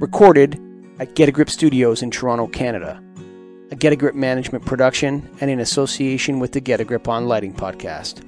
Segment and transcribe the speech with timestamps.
[0.00, 0.60] Recorded
[0.98, 3.00] at Get a Grip Studios in Toronto, Canada.
[3.70, 7.26] A Get a Grip management production and in association with the Get a Grip on
[7.28, 8.22] Lighting podcast.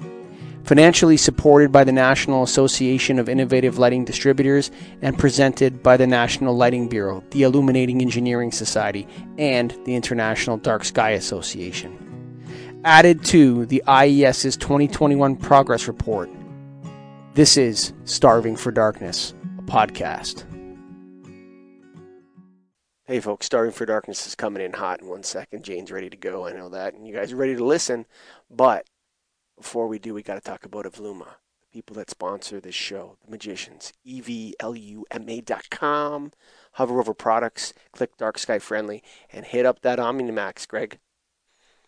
[0.63, 6.55] Financially supported by the National Association of Innovative Lighting Distributors and presented by the National
[6.55, 9.05] Lighting Bureau, the Illuminating Engineering Society,
[9.37, 12.81] and the International Dark Sky Association.
[12.85, 16.29] Added to the IES's 2021 Progress Report.
[17.33, 20.45] This is Starving for Darkness, a podcast.
[23.09, 25.63] Hey folks, Starving for Darkness is coming in hot in one second.
[25.63, 26.93] Jane's ready to go, I know that.
[26.93, 28.05] And you guys are ready to listen.
[28.51, 28.85] But
[29.55, 33.15] before we do, we got to talk about Evluma, the people that sponsor this show,
[33.23, 33.93] the magicians.
[34.05, 35.13] EVLUMA.com.
[36.73, 39.01] Hover over products, click Dark Sky Friendly,
[39.31, 40.99] and hit up that Omnimax, Greg.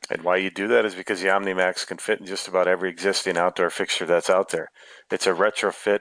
[0.10, 2.90] And why you do that is because the OmniMax can fit in just about every
[2.90, 4.72] existing outdoor fixture that's out there.
[5.12, 6.00] It's a retrofit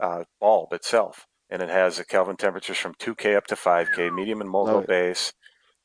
[0.00, 4.40] uh, bulb itself, and it has a Kelvin temperatures from 2K up to 5K, medium
[4.40, 4.86] and multiple oh.
[4.86, 5.32] base,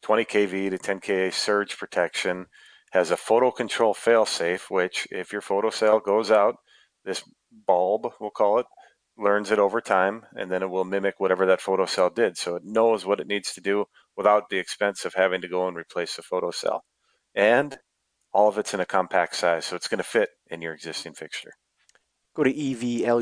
[0.03, 2.45] 20 kV to 10 K surge protection,
[2.91, 6.57] has a photo control failsafe, which if your photo cell goes out,
[7.03, 7.23] this
[7.65, 8.67] bulb, we'll call it,
[9.17, 12.37] learns it over time, and then it will mimic whatever that photo cell did.
[12.37, 15.67] So it knows what it needs to do without the expense of having to go
[15.67, 16.85] and replace the photo cell.
[17.33, 17.79] And
[18.31, 21.13] all of it's in a compact size, so it's going to fit in your existing
[21.13, 21.53] fixture.
[22.35, 23.15] Go to evluma.com,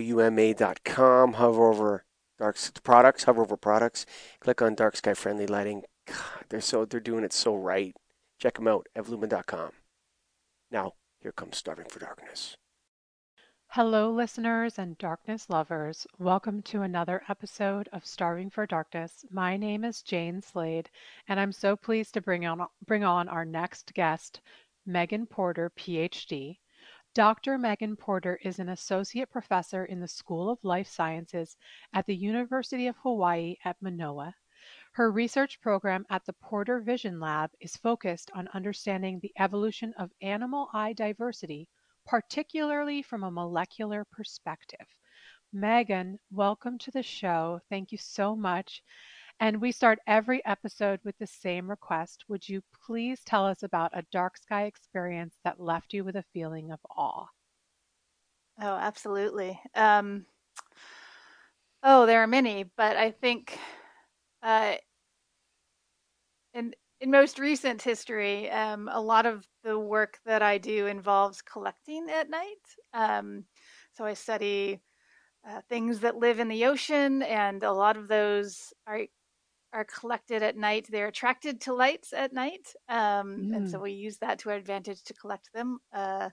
[1.33, 2.05] hover over
[2.37, 4.05] dark products, hover over products,
[4.39, 5.83] click on dark sky friendly lighting.
[6.05, 7.95] God, they're so they're doing it so right.
[8.39, 9.71] Check them out, evluma.com.
[10.71, 12.57] Now, here comes Starving for Darkness.
[13.67, 16.05] Hello, listeners and darkness lovers.
[16.19, 19.25] Welcome to another episode of Starving for Darkness.
[19.31, 20.91] My name is Jane Slade,
[21.27, 24.41] and I'm so pleased to bring on, bring on our next guest,
[24.85, 26.59] Megan Porter, PhD.
[27.15, 27.59] Dr.
[27.59, 31.55] Megan Porter is an associate professor in the School of Life Sciences
[31.93, 34.33] at the University of Hawaii at Manoa.
[34.93, 40.09] Her research program at the Porter Vision Lab is focused on understanding the evolution of
[40.23, 41.69] animal eye diversity,
[42.03, 44.87] particularly from a molecular perspective.
[45.51, 47.59] Megan, welcome to the show.
[47.69, 48.81] Thank you so much.
[49.43, 52.23] And we start every episode with the same request.
[52.29, 56.23] Would you please tell us about a dark sky experience that left you with a
[56.31, 57.27] feeling of awe?
[58.57, 59.59] Oh, absolutely.
[59.75, 60.27] Um,
[61.83, 63.59] oh, there are many, but I think
[64.41, 64.75] uh,
[66.53, 71.41] in in most recent history, um, a lot of the work that I do involves
[71.41, 72.63] collecting at night.
[72.93, 73.43] Um,
[73.91, 74.81] so I study
[75.45, 79.01] uh, things that live in the ocean, and a lot of those are
[79.73, 80.87] are collected at night.
[80.89, 83.55] They're attracted to lights at night, um, mm.
[83.55, 83.83] and so mm.
[83.83, 85.79] we use that to our advantage to collect them.
[85.91, 86.29] Uh,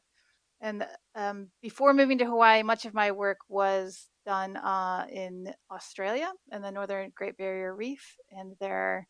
[0.60, 6.30] and um, before moving to Hawaii, much of my work was done uh, in Australia
[6.52, 8.16] and the Northern Great Barrier Reef.
[8.30, 9.06] And there are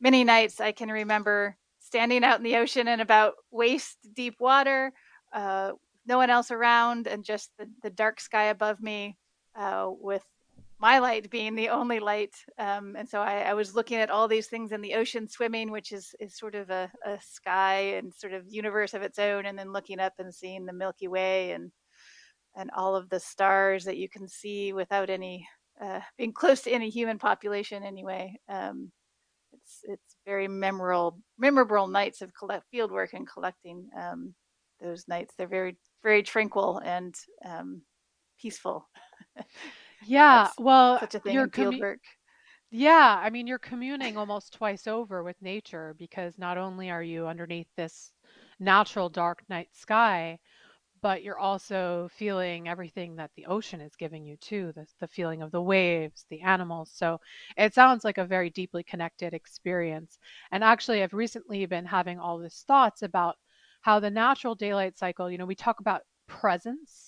[0.00, 4.92] many nights I can remember standing out in the ocean in about waist deep water,
[5.32, 5.72] uh,
[6.06, 9.16] no one else around, and just the, the dark sky above me
[9.54, 10.24] uh, with
[10.78, 12.34] my light being the only light.
[12.58, 15.70] Um, and so I, I, was looking at all these things in the ocean swimming,
[15.70, 19.46] which is, is sort of a, a, sky and sort of universe of its own,
[19.46, 21.70] and then looking up and seeing the Milky Way and
[22.58, 25.46] and all of the stars that you can see without any
[25.80, 28.34] uh, being close to any human population anyway.
[28.48, 28.92] Um,
[29.52, 34.34] it's it's very memorable memorable nights of collect field work and collecting um,
[34.80, 35.34] those nights.
[35.36, 37.82] They're very very tranquil and um,
[38.38, 38.88] peaceful.
[40.00, 42.00] Yeah, well, such a thing in field commu- work.
[42.70, 47.26] Yeah, I mean, you're communing almost twice over with nature because not only are you
[47.28, 48.12] underneath this
[48.60, 50.38] natural dark night sky,
[51.02, 55.42] but you're also feeling everything that the ocean is giving you too the, the feeling
[55.42, 57.20] of the waves the animals so
[57.56, 60.18] it sounds like a very deeply connected experience
[60.52, 63.36] and actually i've recently been having all these thoughts about
[63.82, 67.05] how the natural daylight cycle you know we talk about presence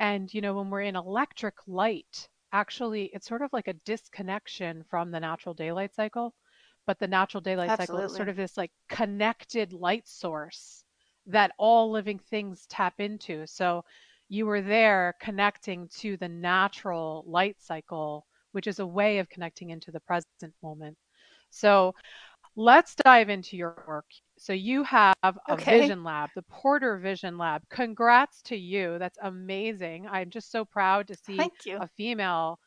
[0.00, 4.84] and, you know, when we're in electric light, actually, it's sort of like a disconnection
[4.90, 6.34] from the natural daylight cycle.
[6.86, 10.84] But the natural daylight cycle is sort of this like connected light source
[11.26, 13.46] that all living things tap into.
[13.46, 13.84] So
[14.28, 19.70] you were there connecting to the natural light cycle, which is a way of connecting
[19.70, 20.96] into the present moment.
[21.50, 21.94] So
[22.56, 24.06] let's dive into your work.
[24.40, 25.80] So you have a okay.
[25.80, 27.62] vision lab, the Porter Vision Lab.
[27.68, 28.98] Congrats to you.
[28.98, 30.08] That's amazing.
[30.10, 31.38] I'm just so proud to see
[31.78, 32.58] a female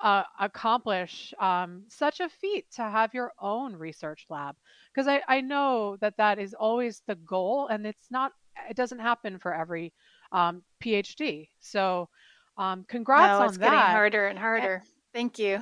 [0.00, 4.56] uh, accomplish um, such a feat to have your own research lab.
[4.94, 8.32] Because I, I know that that is always the goal, and it's not.
[8.70, 9.92] It doesn't happen for every
[10.32, 11.48] um, PhD.
[11.60, 12.08] So,
[12.56, 13.70] um, congrats no, on it's that.
[13.70, 14.74] getting harder and harder.
[14.74, 14.82] And
[15.12, 15.60] Thank you.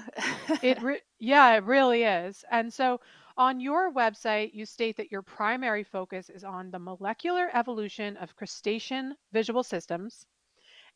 [0.63, 2.45] it re- Yeah, it really is.
[2.51, 3.01] And so
[3.37, 8.37] on your website, you state that your primary focus is on the molecular evolution of
[8.37, 10.27] crustacean visual systems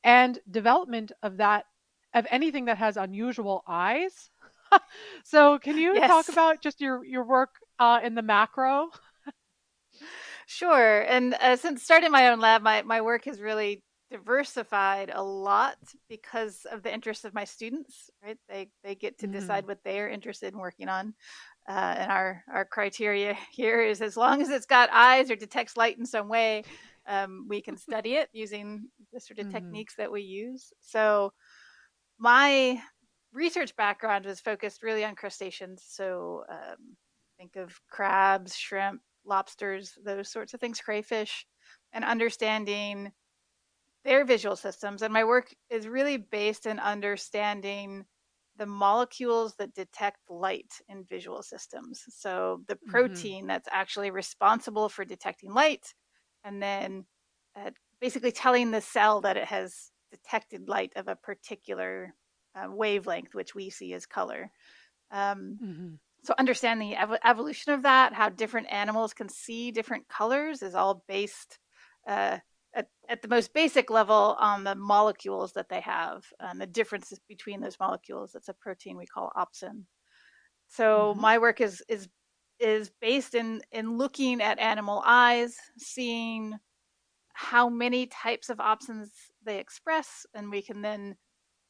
[0.04, 1.66] and development of that
[2.12, 4.30] of anything that has unusual eyes.
[5.24, 6.08] so can you yes.
[6.08, 8.90] talk about just your your work uh, in the macro?
[10.46, 11.02] Sure.
[11.02, 15.76] And uh, since starting my own lab, my, my work has really diversified a lot
[16.08, 19.32] because of the interest of my students right they they get to mm.
[19.32, 21.14] decide what they are interested in working on
[21.70, 25.76] uh, and our our criteria here is as long as it's got eyes or detects
[25.76, 26.64] light in some way
[27.06, 29.52] um, we can study it using the sort of mm.
[29.52, 31.32] techniques that we use so
[32.18, 32.80] my
[33.32, 36.96] research background was focused really on crustaceans so um,
[37.38, 41.46] think of crabs shrimp lobsters those sorts of things crayfish
[41.92, 43.12] and understanding
[44.04, 45.02] their visual systems.
[45.02, 48.04] And my work is really based in understanding
[48.60, 52.04] the molecules that detect light in visual systems.
[52.10, 52.90] So the mm-hmm.
[52.90, 53.48] protein mm-hmm.
[53.48, 55.94] that's actually responsible for detecting light,
[56.44, 57.06] and then
[57.56, 57.70] uh,
[58.02, 62.14] basically telling the cell that it has detected light of a particular
[62.54, 64.50] uh, wavelength, which we see as color.
[65.10, 65.94] Um, mm-hmm.
[66.24, 70.74] So understanding the ev- evolution of that, how different animals can see different colors, is
[70.74, 71.58] all based
[72.06, 72.38] uh,
[72.74, 77.18] at, at the most basic level on the molecules that they have and the differences
[77.28, 78.32] between those molecules.
[78.32, 79.84] That's a protein we call opsin.
[80.68, 81.20] So mm-hmm.
[81.20, 82.08] my work is is
[82.60, 86.54] is based in in looking at animal eyes, seeing
[87.32, 89.08] how many types of opsins
[89.44, 91.16] they express, and we can then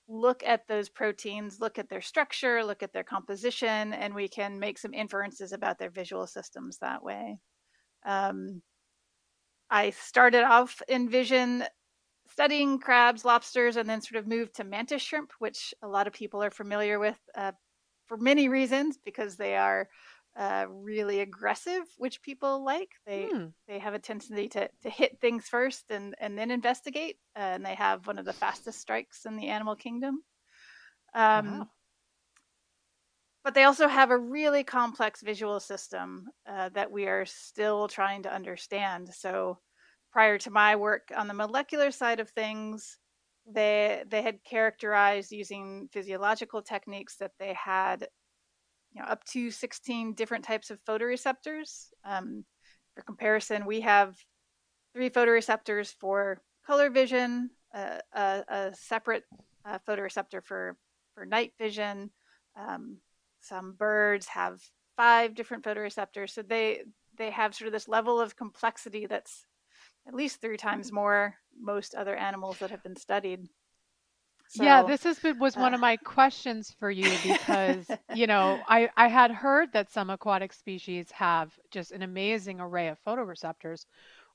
[0.08, 4.58] look at those proteins, look at their structure, look at their composition, and we can
[4.58, 7.38] make some inferences about their visual systems that way.
[8.04, 8.60] Um,
[9.70, 11.64] I started off in vision
[12.28, 16.12] studying crabs, lobsters, and then sort of moved to mantis shrimp, which a lot of
[16.12, 17.52] people are familiar with uh,
[18.06, 19.88] for many reasons because they are
[20.36, 22.90] uh, really aggressive, which people like.
[23.06, 23.46] They hmm.
[23.68, 27.64] they have a tendency to to hit things first and and then investigate, uh, and
[27.64, 30.22] they have one of the fastest strikes in the animal kingdom.
[31.14, 31.68] Um, wow
[33.44, 38.22] but they also have a really complex visual system uh, that we are still trying
[38.24, 39.08] to understand.
[39.12, 39.58] So,
[40.12, 42.98] prior to my work on the molecular side of things,
[43.46, 48.06] they they had characterized using physiological techniques that they had,
[48.92, 51.86] you know, up to 16 different types of photoreceptors.
[52.04, 52.44] Um,
[52.94, 54.16] for comparison, we have
[54.92, 59.24] three photoreceptors for color vision, uh, a, a, separate
[59.64, 60.76] uh, photoreceptor for
[61.14, 62.10] for night vision.
[62.58, 62.98] Um,
[63.40, 64.60] some birds have
[64.96, 66.82] five different photoreceptors, so they
[67.16, 69.44] they have sort of this level of complexity that's
[70.06, 73.48] at least three times more most other animals that have been studied.
[74.48, 78.26] So, yeah, this has been was uh, one of my questions for you because you
[78.26, 82.98] know I I had heard that some aquatic species have just an amazing array of
[83.06, 83.86] photoreceptors,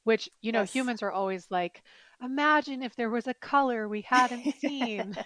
[0.04, 0.74] which you know yes.
[0.74, 1.84] humans are always like,
[2.24, 5.18] imagine if there was a color we hadn't seen.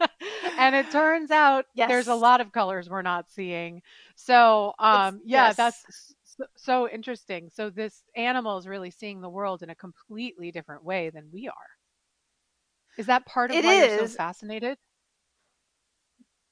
[0.58, 1.88] and it turns out yes.
[1.88, 3.82] there's a lot of colors we're not seeing.
[4.14, 5.56] So, um, yeah, yes.
[5.56, 7.50] that's so, so interesting.
[7.52, 11.48] So this animal is really seeing the world in a completely different way than we
[11.48, 11.54] are.
[12.98, 13.98] Is that part of it why is.
[13.98, 14.78] you're so fascinated?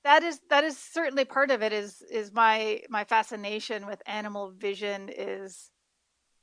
[0.04, 1.72] That is that is certainly part of it.
[1.72, 5.70] Is is my my fascination with animal vision is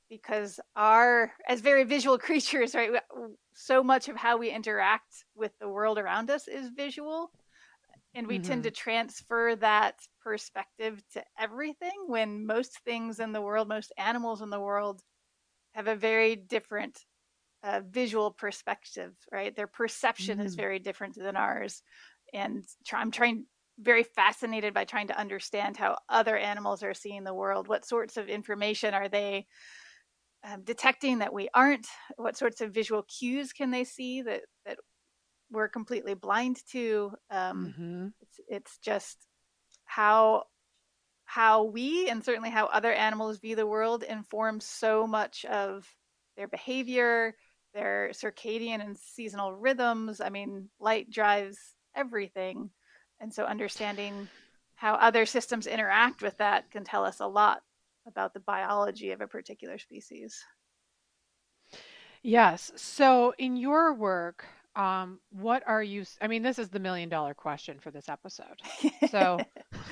[0.09, 2.91] because our as very visual creatures right
[3.53, 7.31] so much of how we interact with the world around us is visual
[8.13, 8.47] and we mm-hmm.
[8.47, 14.41] tend to transfer that perspective to everything when most things in the world most animals
[14.41, 15.01] in the world
[15.73, 16.99] have a very different
[17.63, 20.47] uh, visual perspective right their perception mm-hmm.
[20.47, 21.81] is very different than ours
[22.33, 23.45] and try, i'm trying
[23.79, 28.17] very fascinated by trying to understand how other animals are seeing the world what sorts
[28.17, 29.45] of information are they
[30.43, 31.87] um, detecting that we aren't
[32.17, 34.41] what sorts of visual cues can they see that
[35.51, 38.07] we're completely blind to um, mm-hmm.
[38.21, 39.17] it's, it's just
[39.85, 40.43] how
[41.25, 45.85] how we and certainly how other animals view the world informs so much of
[46.37, 47.35] their behavior
[47.73, 51.57] their circadian and seasonal rhythms i mean light drives
[51.95, 52.69] everything
[53.19, 54.27] and so understanding
[54.75, 57.61] how other systems interact with that can tell us a lot
[58.07, 60.43] about the biology of a particular species.
[62.23, 62.71] Yes.
[62.75, 66.05] So, in your work, um, what are you?
[66.21, 68.61] I mean, this is the million dollar question for this episode.
[69.09, 69.39] So,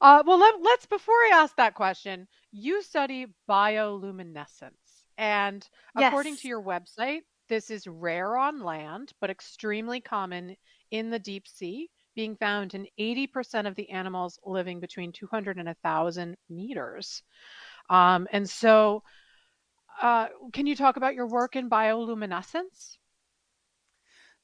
[0.00, 5.66] uh, well, let, let's before I ask that question, you study bioluminescence, and
[5.98, 6.08] yes.
[6.08, 10.56] according to your website, this is rare on land, but extremely common
[10.90, 15.66] in the deep sea being found in 80% of the animals living between 200 and
[15.66, 17.22] 1,000 meters.
[17.88, 19.04] Um, and so,
[20.02, 22.97] uh, can you talk about your work in bioluminescence?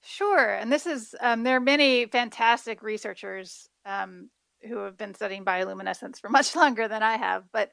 [0.04, 0.54] Sure.
[0.54, 4.28] And this is, um, there are many fantastic researchers um,
[4.62, 7.44] who have been studying bioluminescence for much longer than I have.
[7.52, 7.70] But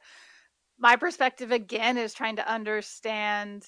[0.79, 3.65] my perspective, again, is trying to understand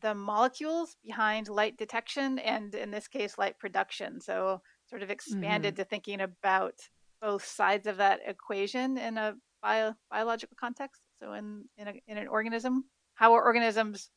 [0.00, 4.20] the molecules behind light detection and, in this case, light production.
[4.20, 5.82] So, sort of expanded mm-hmm.
[5.82, 6.74] to thinking about
[7.20, 11.02] both sides of that equation in a bio, biological context.
[11.20, 12.84] So, in, in, a, in an organism,
[13.14, 14.10] how are organisms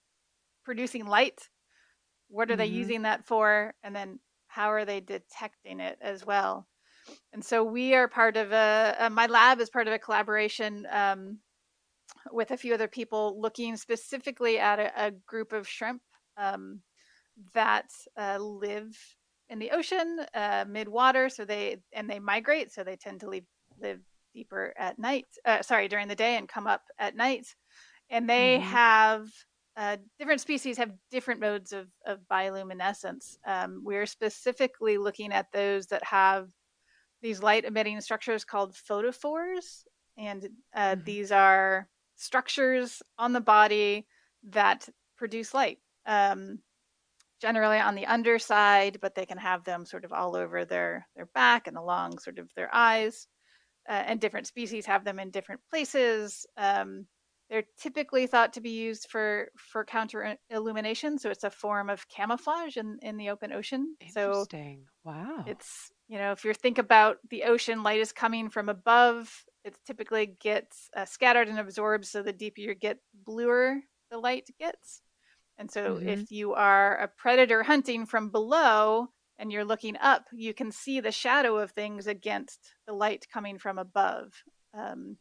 [0.64, 1.50] producing light?
[2.30, 2.60] What are mm-hmm.
[2.60, 3.74] they using that for?
[3.84, 6.68] And then how are they detecting it as well?
[7.34, 10.88] And so we are part of a, uh, my lab is part of a collaboration
[10.92, 11.40] um,
[12.32, 16.02] with a few other people looking specifically at a, a group of shrimp
[16.38, 16.82] um,
[17.54, 17.86] that
[18.18, 18.98] uh, live
[19.50, 21.30] in the ocean, uh, mid water.
[21.30, 22.72] So they, and they migrate.
[22.72, 23.46] So they tend to leave,
[23.80, 24.00] live
[24.34, 27.46] deeper at night, uh, sorry, during the day and come up at night.
[28.10, 28.70] And they mm-hmm.
[28.70, 29.28] have
[29.78, 33.38] uh, different species have different modes of, of bioluminescence.
[33.46, 36.48] Um, we're specifically looking at those that have
[37.22, 39.84] these light emitting structures called photophores.
[40.18, 41.04] And uh, mm-hmm.
[41.04, 44.08] these are structures on the body
[44.52, 46.60] that produce light, um,
[47.42, 51.28] generally on the underside, but they can have them sort of all over their, their
[51.34, 53.28] back and along sort of their eyes.
[53.90, 56.46] Uh, and different species have them in different places.
[56.58, 57.08] Um,
[57.50, 62.08] they're typically thought to be used for for counter illumination, so it's a form of
[62.08, 63.96] camouflage in in the open ocean.
[64.02, 64.86] Interesting.
[65.04, 65.44] So wow.
[65.46, 69.32] It's you know if you think about the ocean, light is coming from above.
[69.64, 74.48] It typically gets uh, scattered and absorbed, so the deeper you get, bluer the light
[74.60, 75.02] gets.
[75.58, 76.10] And so mm-hmm.
[76.10, 81.00] if you are a predator hunting from below and you're looking up, you can see
[81.00, 84.32] the shadow of things against the light coming from above.
[84.74, 85.18] Um,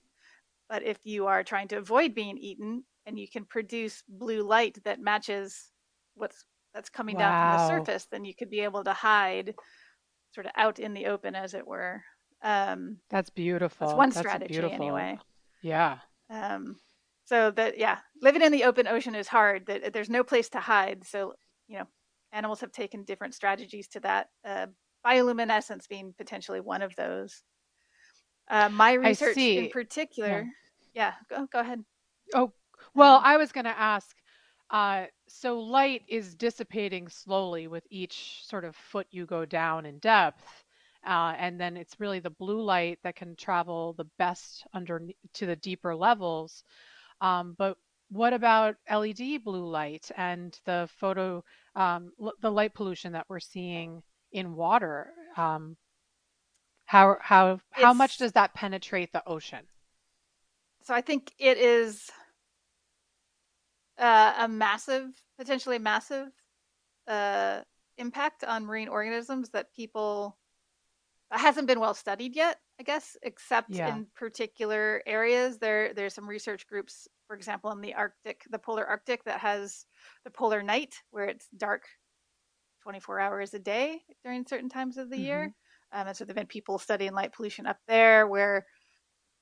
[0.69, 4.79] but if you are trying to avoid being eaten and you can produce blue light
[4.85, 5.71] that matches
[6.15, 6.45] what's
[6.75, 7.21] that's coming wow.
[7.21, 9.55] down from the surface, then you could be able to hide
[10.35, 12.03] sort of out in the open, as it were.
[12.43, 13.87] Um, that's beautiful.
[13.87, 14.75] That's one that's strategy, beautiful.
[14.75, 15.19] anyway.
[15.63, 15.99] Yeah.
[16.29, 16.77] Um,
[17.25, 19.67] so that yeah, living in the open ocean is hard.
[19.67, 21.05] That there's no place to hide.
[21.07, 21.35] So
[21.69, 21.87] you know,
[22.33, 24.29] animals have taken different strategies to that.
[24.45, 24.67] Uh,
[25.07, 27.43] bioluminescence being potentially one of those.
[28.49, 30.49] Uh, my research in particular,
[30.95, 31.85] yeah, yeah go, go ahead.
[32.35, 32.53] Oh,
[32.95, 34.17] well, I was going to ask.
[34.71, 39.99] Uh, so light is dissipating slowly with each sort of foot you go down in
[39.99, 40.65] depth.
[41.07, 45.01] Uh, and then it's really the blue light that can travel the best under
[45.35, 46.65] to the deeper levels.
[47.21, 47.77] Um, but
[48.11, 51.45] what about LED blue light and the photo,
[51.77, 55.13] um, l- the light pollution that we're seeing in water?
[55.37, 55.77] Um,
[56.85, 59.67] how how how it's, much does that penetrate the ocean?
[60.83, 62.11] So I think it is
[63.99, 66.29] uh, a massive, potentially massive
[67.09, 67.61] uh,
[67.97, 70.37] impact on marine organisms that people
[71.31, 72.59] hasn't been well studied yet.
[72.79, 73.95] I guess, except yeah.
[73.95, 75.59] in particular areas.
[75.59, 79.87] There there's some research groups, for example, in the Arctic, the polar Arctic, that has
[80.25, 81.85] the polar night, where it's dark
[82.83, 85.25] 24 hours a day during certain times of the mm-hmm.
[85.25, 85.55] year.
[85.95, 88.67] Um, and so there've been people studying light pollution up there where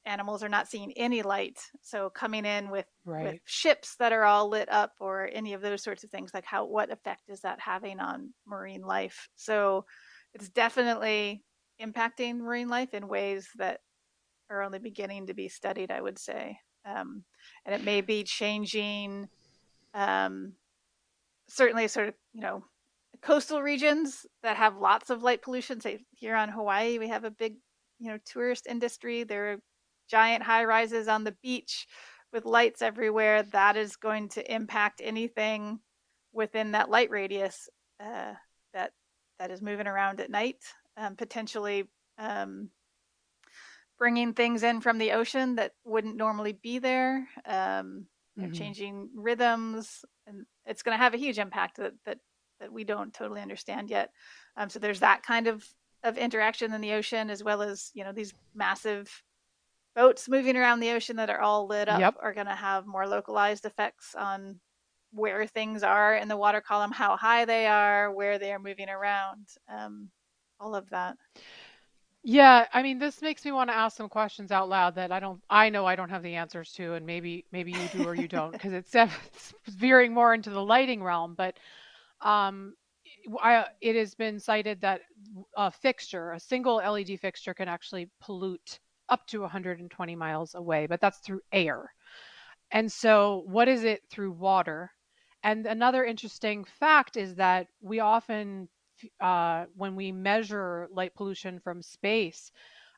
[0.05, 1.59] animals are not seeing any light.
[1.81, 3.25] So coming in with, right.
[3.25, 6.45] with ships that are all lit up or any of those sorts of things, like
[6.45, 9.29] how what effect is that having on marine life?
[9.35, 9.87] So
[10.35, 11.43] it's definitely
[11.81, 13.81] impacting marine life in ways that
[14.51, 16.59] are only beginning to be studied, I would say.
[16.85, 17.25] Um,
[17.65, 19.29] and it may be changing
[19.95, 20.55] um,
[21.49, 22.65] certainly sort of, you know,
[23.23, 25.81] coastal regions that have lots of light pollution.
[25.81, 27.55] Say here on Hawaii, we have a big,
[27.99, 29.25] you know, tourist industry.
[29.25, 29.57] There are
[30.11, 31.87] giant high rises on the beach
[32.33, 33.43] with lights everywhere.
[33.45, 35.81] That is going to impact anything
[36.33, 37.69] within that light radius
[38.01, 38.35] uh,
[38.75, 38.93] that
[39.39, 40.59] that is moving around at night,
[40.97, 41.89] um, potentially
[42.19, 42.71] um,
[43.99, 47.29] bringing things in from the ocean that wouldn't normally be there.
[47.47, 48.07] Um,
[48.39, 48.53] mm-hmm.
[48.53, 52.19] Changing rhythms, and it's going to have a huge impact that that
[52.63, 54.11] that we don't totally understand yet.
[54.57, 55.67] Um, so there's that kind of
[56.05, 59.23] of interaction in the ocean, as well as you know these massive
[59.95, 62.15] boats moving around the ocean that are all lit up yep.
[62.21, 64.59] are going to have more localized effects on
[65.13, 68.89] where things are in the water column, how high they are, where they are moving
[68.89, 70.09] around, um,
[70.59, 71.17] all of that.
[72.25, 75.21] Yeah, I mean, this makes me want to ask some questions out loud that I
[75.21, 78.15] don't, I know I don't have the answers to, and maybe maybe you do or
[78.15, 81.35] you don't, because it's, it's veering more into the lighting realm.
[81.37, 81.59] But
[82.23, 82.75] um,
[83.41, 85.03] I, it has been cited that
[85.57, 91.01] a fixture, a single LED fixture, can actually pollute up to 120 miles away, but
[91.01, 91.93] that's through air.
[92.71, 94.91] And so, what is it through water?
[95.43, 98.69] And another interesting fact is that we often,
[99.21, 102.51] uh, when we measure light pollution from space,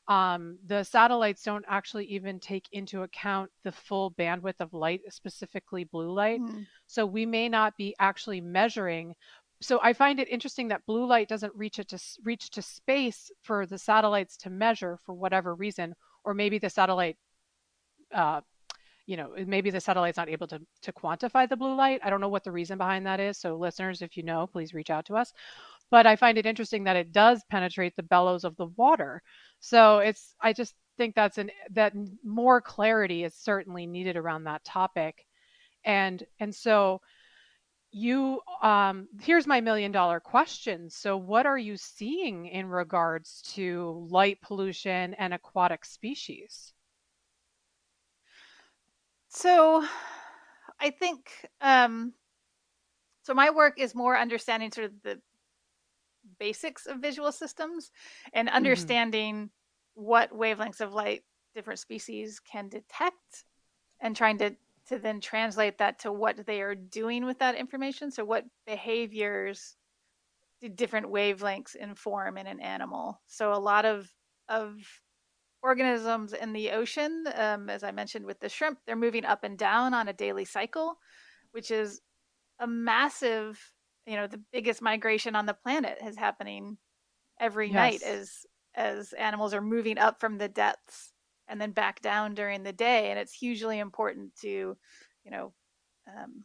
[0.07, 5.83] um, the satellites don't actually even take into account the full bandwidth of light, specifically
[5.83, 6.41] blue light.
[6.41, 6.67] Mm.
[6.87, 9.15] So we may not be actually measuring.
[9.61, 13.31] So I find it interesting that blue light doesn't reach it to reach to space
[13.41, 17.17] for the satellites to measure for whatever reason, or maybe the satellite
[18.13, 18.41] uh,
[19.05, 22.21] you know maybe the satellite's not able to to quantify the blue light i don't
[22.21, 25.05] know what the reason behind that is so listeners if you know please reach out
[25.05, 25.31] to us
[25.91, 29.21] but i find it interesting that it does penetrate the bellows of the water.
[29.59, 34.63] So it's i just think that's an that more clarity is certainly needed around that
[34.63, 35.25] topic.
[35.83, 37.01] And and so
[37.91, 40.89] you um here's my million dollar question.
[40.89, 46.73] So what are you seeing in regards to light pollution and aquatic species?
[49.29, 49.85] So
[50.79, 51.29] I think
[51.61, 52.13] um,
[53.23, 53.33] so.
[53.33, 55.21] My work is more understanding sort of the
[56.39, 57.91] basics of visual systems
[58.33, 58.57] and mm-hmm.
[58.57, 60.03] understanding mm-hmm.
[60.03, 61.23] what wavelengths of light
[61.53, 63.45] different species can detect
[64.01, 64.55] and trying to
[64.87, 69.75] to then translate that to what they are doing with that information so what behaviors
[70.61, 74.07] do different wavelengths inform in an animal so a lot of
[74.49, 74.75] of
[75.65, 79.57] organisms in the ocean, um, as I mentioned with the shrimp, they're moving up and
[79.57, 80.99] down on a daily cycle,
[81.51, 82.01] which is
[82.59, 83.59] a massive,
[84.05, 86.77] you know, the biggest migration on the planet is happening
[87.39, 87.73] every yes.
[87.73, 88.45] night as
[88.75, 91.13] as animals are moving up from the depths
[91.47, 93.09] and then back down during the day.
[93.09, 95.53] And it's hugely important to, you know,
[96.07, 96.43] um,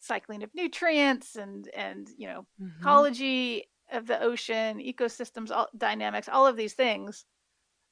[0.00, 2.80] cycling of nutrients and and you know mm-hmm.
[2.80, 7.24] ecology of the ocean, ecosystems, all, dynamics, all of these things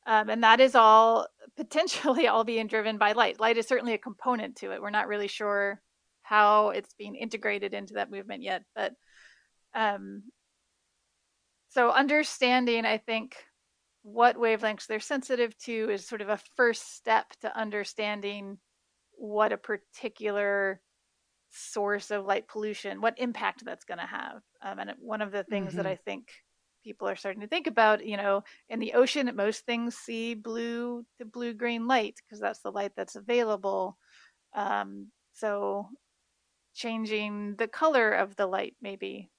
[0.07, 3.41] um, and that is all potentially all being driven by light.
[3.41, 4.81] Light is certainly a component to it.
[4.81, 5.81] We're not really sure
[6.33, 8.95] how it's being integrated into that movement yet, but
[9.75, 10.23] um,
[11.69, 13.37] so understanding, I think,
[14.03, 18.57] what wavelengths they're sensitive to is sort of a first step to understanding
[19.13, 20.81] what a particular
[21.51, 24.41] source of light pollution, what impact that's going to have.
[24.63, 25.77] Um, and one of the things mm-hmm.
[25.79, 26.29] that I think
[26.83, 31.05] people are starting to think about you know in the ocean most things see blue
[31.19, 33.97] to blue green light because that's the light that's available
[34.55, 35.89] um, so
[36.75, 39.31] changing the color of the light maybe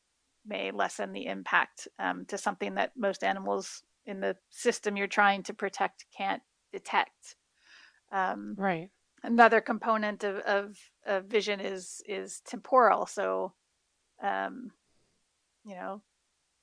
[0.45, 5.43] may lessen the impact um, to something that most animals in the system you're trying
[5.43, 6.41] to protect can't
[6.71, 7.35] detect.
[8.11, 8.89] Um, right.
[9.23, 13.05] another component of, of, of, vision is is temporal.
[13.07, 13.53] So
[14.21, 14.71] um,
[15.65, 16.01] you know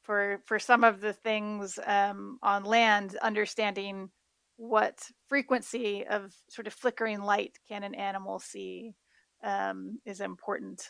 [0.03, 4.11] for for some of the things um, on land, understanding
[4.57, 8.95] what frequency of sort of flickering light can an animal see
[9.43, 10.87] um, is important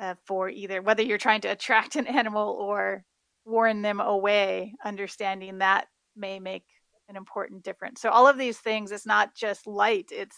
[0.00, 3.04] uh, for either whether you're trying to attract an animal or
[3.44, 4.74] warn them away.
[4.84, 6.64] Understanding that may make
[7.08, 8.00] an important difference.
[8.00, 10.36] So all of these things, it's not just light; it's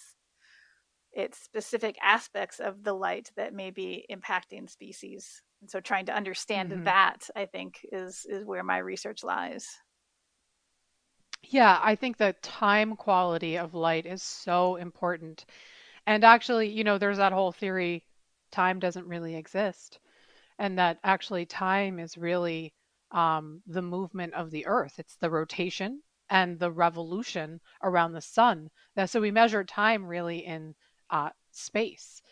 [1.12, 6.14] it's specific aspects of the light that may be impacting species and so trying to
[6.14, 6.84] understand mm-hmm.
[6.84, 9.66] that i think is is where my research lies
[11.42, 15.44] yeah i think the time quality of light is so important
[16.08, 18.04] and actually you know there's that whole theory
[18.50, 20.00] time doesn't really exist
[20.58, 22.72] and that actually time is really
[23.12, 24.94] um, the movement of the earth.
[24.98, 28.70] It's the rotation and the revolution around the sun.
[28.96, 30.74] That's so we measure time really in
[31.10, 32.22] uh, space.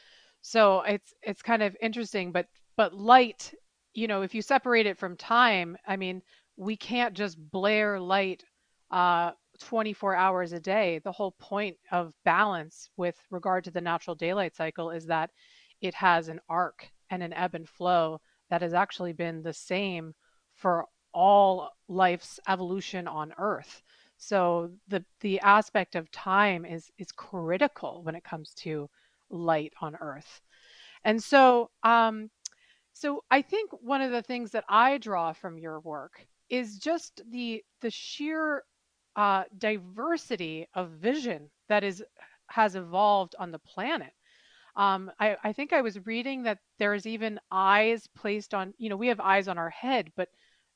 [0.43, 3.55] So it's it's kind of interesting but but light,
[3.95, 6.23] you know, if you separate it from time, I mean,
[6.57, 8.45] we can't just blare light
[8.91, 11.01] uh, 24 hours a day.
[11.01, 15.31] The whole point of balance with regard to the natural daylight cycle is that
[15.81, 20.15] it has an arc and an ebb and flow that has actually been the same
[20.55, 23.83] for all life's evolution on earth.
[24.19, 28.89] So the the aspect of time is is critical when it comes to
[29.31, 30.41] light on earth.
[31.05, 32.31] And so um,
[32.93, 37.23] so I think one of the things that I draw from your work is just
[37.31, 38.63] the the sheer
[39.17, 42.05] uh, diversity of vision that is
[42.49, 44.13] has evolved on the planet.
[44.77, 48.97] Um, I, I think I was reading that there's even eyes placed on, you know,
[48.97, 50.29] we have eyes on our head, but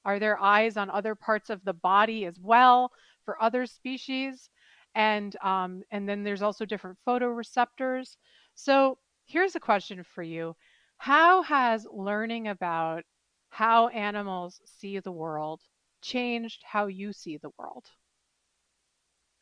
[0.04, 2.92] are there eyes on other parts of the body as well
[3.24, 4.48] for other species?
[4.94, 8.16] And um, and then there's also different photoreceptors.
[8.54, 10.56] So here's a question for you
[10.96, 13.04] how has learning about
[13.50, 15.60] how animals see the world
[16.02, 17.86] changed how you see the world?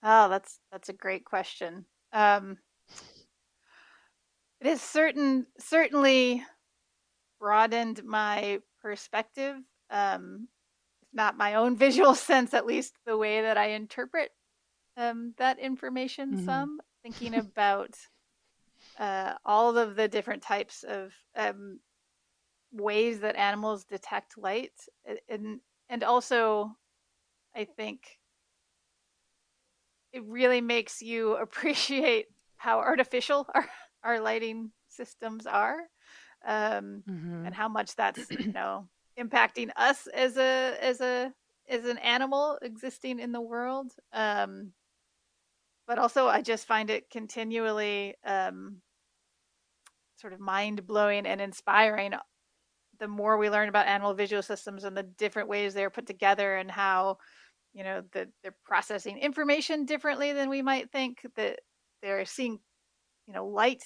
[0.02, 1.84] Oh, that's that's a great question.
[2.12, 2.58] Um,
[4.60, 6.44] it has certain certainly
[7.40, 9.56] broadened my perspective.
[9.90, 10.48] Um,
[11.02, 14.30] if not my own visual sense, at least the way that I interpret
[14.96, 16.34] um, that information.
[16.34, 16.44] Mm-hmm.
[16.44, 17.96] Some thinking about
[18.98, 21.80] uh, all of the different types of um,
[22.72, 24.72] ways that animals detect light,
[25.28, 26.72] and and also,
[27.54, 28.17] I think
[30.12, 33.68] it really makes you appreciate how artificial our
[34.04, 35.80] our lighting systems are,
[36.46, 37.46] um, mm-hmm.
[37.46, 41.32] and how much that's you know impacting us as a as a
[41.68, 43.92] as an animal existing in the world.
[44.12, 44.72] Um,
[45.86, 48.82] but also, I just find it continually um,
[50.16, 52.12] sort of mind blowing and inspiring.
[52.98, 56.56] The more we learn about animal visual systems and the different ways they're put together,
[56.56, 57.18] and how
[57.74, 61.60] you know that they're processing information differently than we might think, that
[62.02, 62.58] they're seeing
[63.26, 63.82] you know light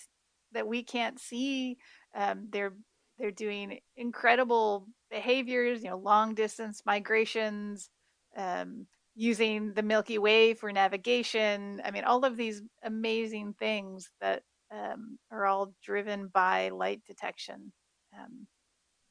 [0.52, 1.76] that we can't see.
[2.14, 2.74] Um, they're
[3.18, 7.90] they're doing incredible behaviors, you know, long distance migrations,
[8.36, 11.80] um, using the Milky Way for navigation.
[11.84, 14.42] I mean, all of these amazing things that
[14.72, 17.72] um, are all driven by light detection.
[18.18, 18.46] Um,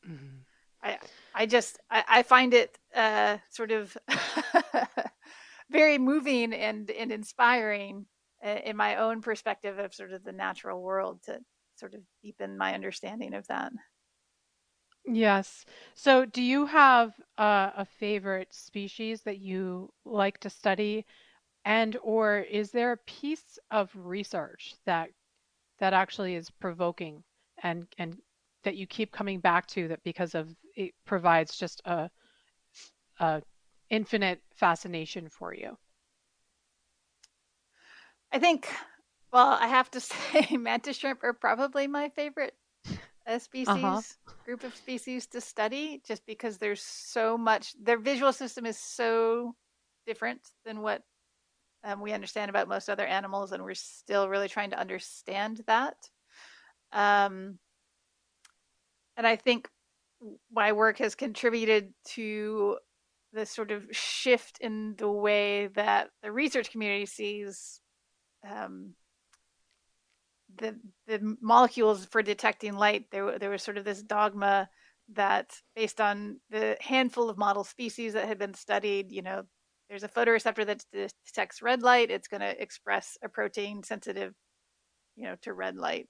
[0.10, 0.38] mm-hmm.
[0.84, 1.00] I
[1.34, 3.98] I just I, I find it uh, sort of
[5.70, 8.06] very moving and and inspiring
[8.46, 11.39] uh, in my own perspective of sort of the natural world to
[11.76, 13.72] sort of deepen my understanding of that.
[15.06, 15.65] Yes.
[15.96, 21.06] So, do you have uh, a favorite species that you like to study,
[21.65, 25.12] and or is there a piece of research that
[25.80, 27.24] that actually is provoking
[27.63, 28.22] and and
[28.63, 32.10] that you keep coming back to that because of it provides just a,
[33.19, 33.41] a
[33.89, 35.78] infinite fascination for you?
[38.32, 38.69] I think,
[39.34, 42.56] well, I have to say, mantis shrimp are probably my favorite
[43.28, 43.39] a uh-huh.
[43.39, 44.02] species uh-huh.
[44.45, 49.56] group of species to study just because there's so much their visual system is so
[50.08, 51.04] different than what
[51.84, 55.95] um, we understand about most other animals and we're still really trying to understand that
[56.91, 57.58] um,
[59.21, 59.69] and i think
[60.51, 62.77] my work has contributed to
[63.34, 67.79] the sort of shift in the way that the research community sees
[68.49, 68.95] um,
[70.57, 70.75] the
[71.07, 74.69] the molecules for detecting light, there there was sort of this dogma
[75.13, 79.43] that based on the handful of model species that had been studied, you know,
[79.89, 80.86] there's a photoreceptor that
[81.25, 82.12] detects red light.
[82.12, 84.34] It's going to express a protein sensitive,
[85.15, 86.07] you know, to red light.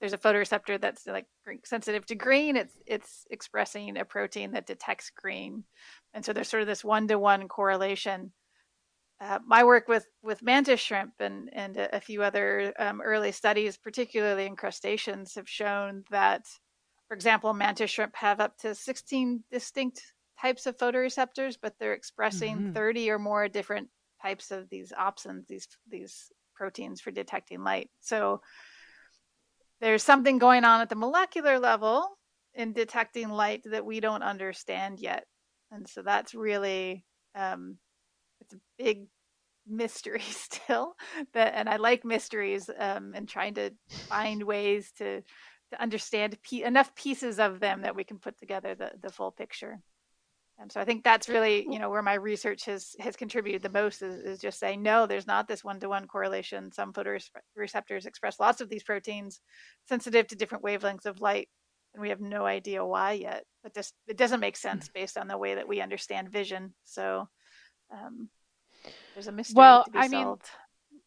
[0.00, 1.26] There's a photoreceptor that's like
[1.64, 2.56] sensitive to green.
[2.56, 5.64] It's it's expressing a protein that detects green,
[6.12, 8.32] and so there's sort of this one to one correlation
[9.20, 13.76] uh, my work with with mantis shrimp and and a, few other um, early studies,
[13.76, 16.42] particularly in crustaceans, have shown that,
[17.08, 20.02] for example, mantis shrimp have up to 16 distinct
[20.40, 22.72] types of photoreceptors, but they're expressing mm-hmm.
[22.72, 23.88] 30 or more different
[24.20, 27.88] types of these opsins, these these proteins for detecting light.
[28.02, 28.42] So
[29.80, 32.08] there's something going on at the molecular level
[32.54, 35.24] in detecting light that we don't understand yet,
[35.70, 37.78] and so that's really um,
[38.40, 39.06] it's a big
[39.68, 40.94] mystery still
[41.32, 43.68] but and i like mysteries um, and trying to
[44.08, 45.20] find ways to
[45.72, 49.32] to understand p- enough pieces of them that we can put together the, the full
[49.32, 49.80] picture
[50.58, 53.68] and so i think that's really you know where my research has has contributed the
[53.68, 56.72] most is, is just saying no there's not this one-to-one correlation.
[56.72, 59.40] Some photoreceptors express lots of these proteins
[59.86, 61.48] sensitive to different wavelengths of light
[61.94, 63.44] and we have no idea why yet.
[63.62, 66.74] But just it doesn't make sense based on the way that we understand vision.
[66.84, 67.28] So
[67.90, 68.28] um,
[69.14, 70.42] there's a mystery well, to be I solved.
[70.92, 71.00] Mean,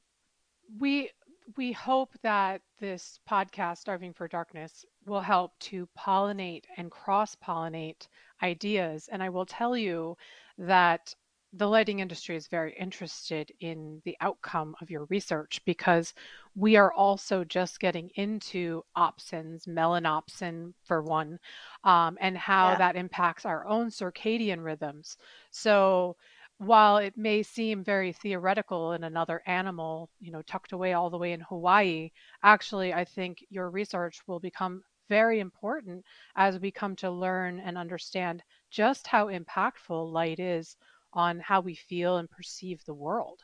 [0.80, 1.12] we
[1.58, 8.08] we hope that this podcast, Starving for Darkness, will help to pollinate and cross pollinate
[8.42, 9.10] ideas.
[9.12, 10.18] And I will tell you
[10.58, 11.14] that
[11.54, 16.14] the lighting industry is very interested in the outcome of your research because
[16.56, 21.40] we are also just getting into opsins, melanopsin for one,
[21.84, 22.78] um, and how yeah.
[22.78, 25.18] that impacts our own circadian rhythms.
[25.50, 26.16] So
[26.60, 31.18] while it may seem very theoretical in another animal, you know, tucked away all the
[31.18, 32.12] way in Hawaii,
[32.44, 36.06] actually, I think your research will become very important
[36.38, 40.78] as we come to learn and understand just how impactful light is
[41.14, 43.42] on how we feel and perceive the world.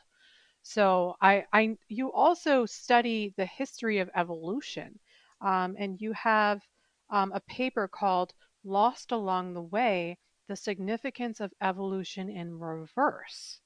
[0.62, 4.98] So, I, I you also study the history of evolution,
[5.40, 6.62] um, and you have
[7.10, 13.60] um, a paper called lost along the way the significance of evolution in reverse.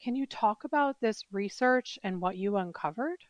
[0.00, 3.24] Can you talk about this research and what you uncovered?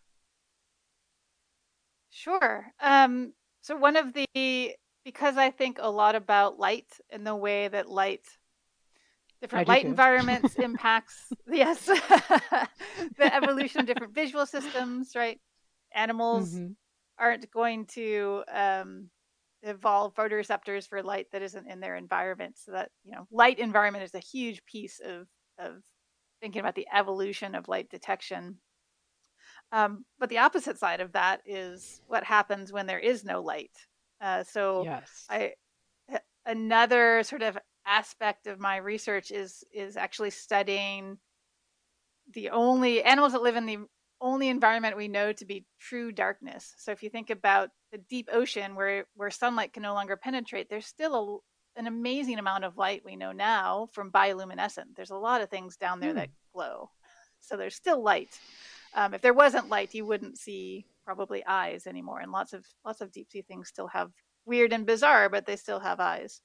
[2.11, 2.73] Sure.
[2.81, 7.66] Um, so, one of the, because I think a lot about light and the way
[7.66, 8.20] that light
[9.40, 15.40] different light environments impacts yes the evolution of different visual systems right?
[15.94, 16.72] Animals mm-hmm.
[17.18, 19.09] aren't going to um,
[19.62, 22.59] evolve photoreceptors for light that isn't in their environment.
[22.59, 25.27] So that you know light environment is a huge piece of
[25.59, 25.83] of
[26.42, 28.59] thinking about the evolution of light detection
[29.72, 33.72] um, but the opposite side of that is what happens when there is no light
[34.20, 35.27] uh, so yes.
[35.29, 35.53] i
[36.46, 41.18] another sort of aspect of my research is is actually studying
[42.33, 43.79] the only animals that live in the
[44.20, 46.74] only environment we know to be true darkness.
[46.79, 50.68] So if you think about the deep ocean where where sunlight can no longer penetrate,
[50.70, 51.42] there's still
[51.77, 54.96] a, an amazing amount of light we know now from bioluminescent.
[54.96, 56.16] There's a lot of things down there mm.
[56.16, 56.90] that glow.
[57.40, 58.31] So there's still light.
[58.94, 62.20] Um, if there wasn't light, you wouldn't see probably eyes anymore.
[62.20, 64.11] And lots of lots of deep sea things still have
[64.46, 66.40] weird and bizarre, but they still have eyes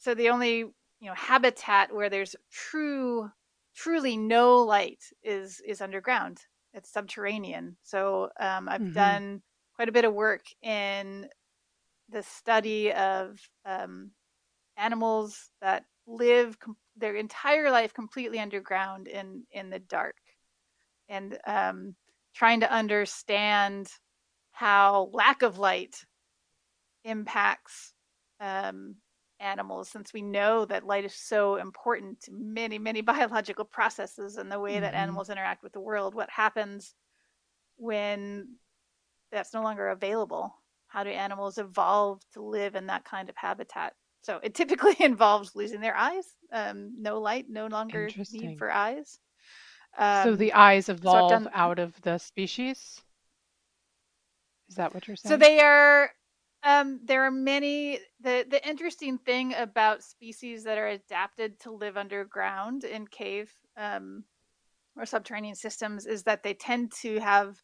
[0.00, 3.30] so the only you know habitat where there's true
[3.76, 6.40] truly no light is is underground
[6.74, 8.92] it's subterranean so um, i've mm-hmm.
[8.94, 9.42] done
[9.76, 11.28] quite a bit of work in
[12.08, 14.10] the study of um,
[14.76, 20.16] animals that live com- their entire life completely underground in in the dark
[21.10, 21.94] and um,
[22.34, 23.90] trying to understand
[24.52, 25.96] how lack of light
[27.04, 27.92] impacts
[28.40, 28.94] um,
[29.38, 34.50] animals since we know that light is so important to many many biological processes and
[34.50, 34.82] the way mm-hmm.
[34.82, 36.94] that animals interact with the world what happens
[37.76, 38.46] when
[39.32, 40.54] that's no longer available?
[40.88, 43.94] How do animals evolve to live in that kind of habitat?
[44.22, 49.18] So it typically involves losing their eyes um, no light no longer need for eyes
[49.98, 51.50] um, so the eyes evolve so done...
[51.54, 53.02] out of the species
[54.68, 56.10] is that what you're saying so they are
[56.62, 58.00] um, there are many.
[58.20, 64.24] the The interesting thing about species that are adapted to live underground in cave um,
[64.96, 67.62] or subterranean systems is that they tend to have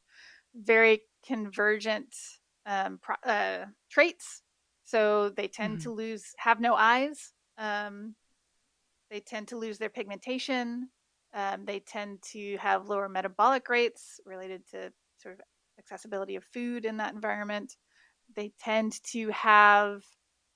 [0.54, 2.14] very convergent
[2.64, 4.42] um, pro- uh, traits.
[4.84, 5.82] So they tend mm-hmm.
[5.82, 7.32] to lose, have no eyes.
[7.58, 8.14] Um,
[9.10, 10.88] they tend to lose their pigmentation.
[11.36, 15.40] Um, they tend to have lower metabolic rates related to sort of
[15.78, 17.76] accessibility of food in that environment
[18.34, 20.02] they tend to have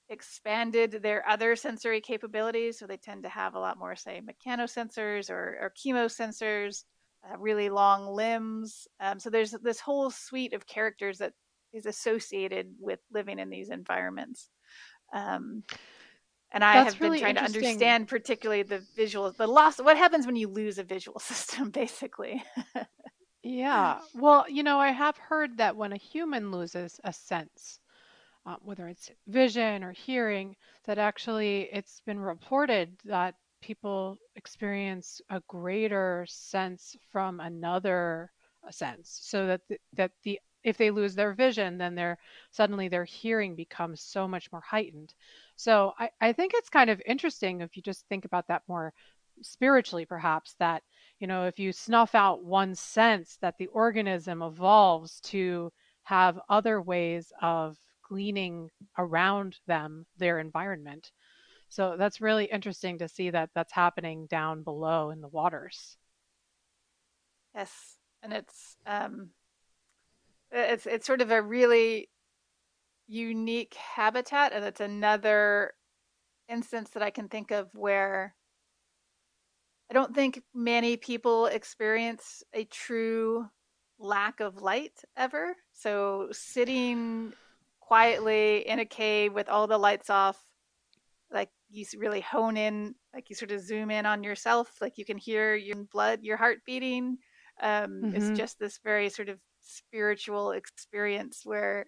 [0.08, 2.78] expanded their other sensory capabilities.
[2.78, 6.84] So they tend to have a lot more, say, mechanosensors or, or chemosensors,
[7.28, 8.88] uh, really long limbs.
[8.98, 11.34] Um, so there's this whole suite of characters that
[11.72, 14.48] is associated with living in these environments.
[15.14, 15.62] Um,
[16.52, 19.78] and I That's have been trying to understand, particularly the visual, the loss.
[19.78, 22.42] What happens when you lose a visual system, basically?
[23.42, 24.00] Yeah.
[24.12, 27.80] Well, you know, I have heard that when a human loses a sense,
[28.46, 35.40] uh, whether it's vision or hearing, that actually it's been reported that people experience a
[35.48, 38.32] greater sense from another
[38.66, 39.20] uh, sense.
[39.22, 42.18] So that the, that the if they lose their vision, then their
[42.52, 45.14] suddenly their hearing becomes so much more heightened.
[45.60, 48.94] So I, I think it's kind of interesting if you just think about that more
[49.42, 50.82] spiritually, perhaps that
[51.18, 55.70] you know, if you snuff out one sense, that the organism evolves to
[56.04, 57.76] have other ways of
[58.08, 61.12] gleaning around them, their environment.
[61.68, 65.98] So that's really interesting to see that that's happening down below in the waters.
[67.54, 69.28] Yes, and it's um,
[70.50, 72.08] it's it's sort of a really
[73.10, 75.72] unique habitat, and it's another
[76.48, 78.34] instance that I can think of where
[79.90, 83.46] I don't think many people experience a true
[83.98, 85.56] lack of light ever.
[85.72, 87.32] So sitting
[87.80, 90.40] quietly in a cave with all the lights off,
[91.32, 95.04] like you really hone in, like you sort of zoom in on yourself, like you
[95.04, 97.18] can hear your blood, your heart beating.
[97.60, 98.14] Um, mm-hmm.
[98.14, 101.86] It's just this very sort of spiritual experience where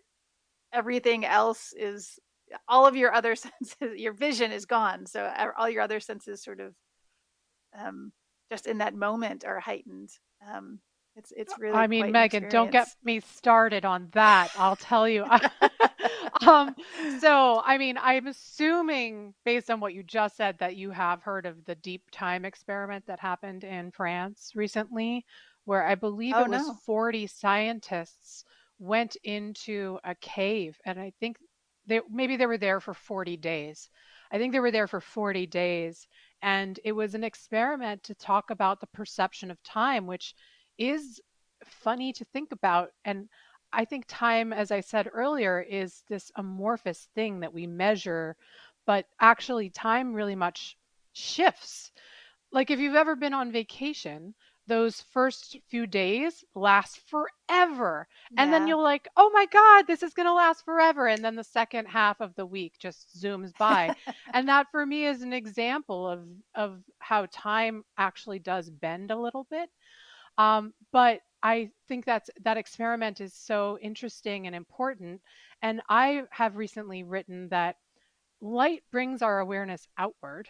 [0.73, 2.19] everything else is
[2.69, 5.07] all of your other senses, your vision is gone.
[5.07, 6.75] So all your other senses sort of
[7.79, 8.13] um,
[8.51, 10.11] just in that moment are heightened.
[10.47, 10.81] Um,
[11.17, 11.77] it's it's really.
[11.77, 14.51] I mean, Megan, don't get me started on that.
[14.57, 15.25] I'll tell you.
[16.47, 16.75] um,
[17.21, 21.45] so, I mean, I'm assuming based on what you just said that you have heard
[21.45, 25.27] of the deep time experiment that happened in France recently,
[25.67, 26.75] where I believe oh, it was no.
[26.87, 28.45] 40 scientists
[28.83, 31.37] went into a cave, and I think
[31.87, 33.89] they maybe they were there for 40 days.
[34.31, 36.09] I think they were there for 40 days
[36.41, 40.35] and it was an experiment to talk about the perception of time which
[40.79, 41.21] is
[41.65, 43.29] funny to think about and
[43.73, 48.37] I think time as I said earlier is this amorphous thing that we measure
[48.87, 50.77] but actually time really much
[51.13, 51.93] shifts.
[52.51, 54.35] Like if you've ever been on vacation,
[54.67, 58.07] those first few days last forever.
[58.37, 61.09] And then you'll like, oh my God, this is going to last forever.
[61.09, 63.95] And then the second half of the week just zooms by.
[64.35, 66.21] and that for me is an example of,
[66.55, 69.69] of how time actually does bend a little bit.
[70.39, 75.21] Um, but I think that's that experiment is so interesting and important.
[75.61, 77.77] And I have recently written that
[78.41, 80.49] light brings our awareness outward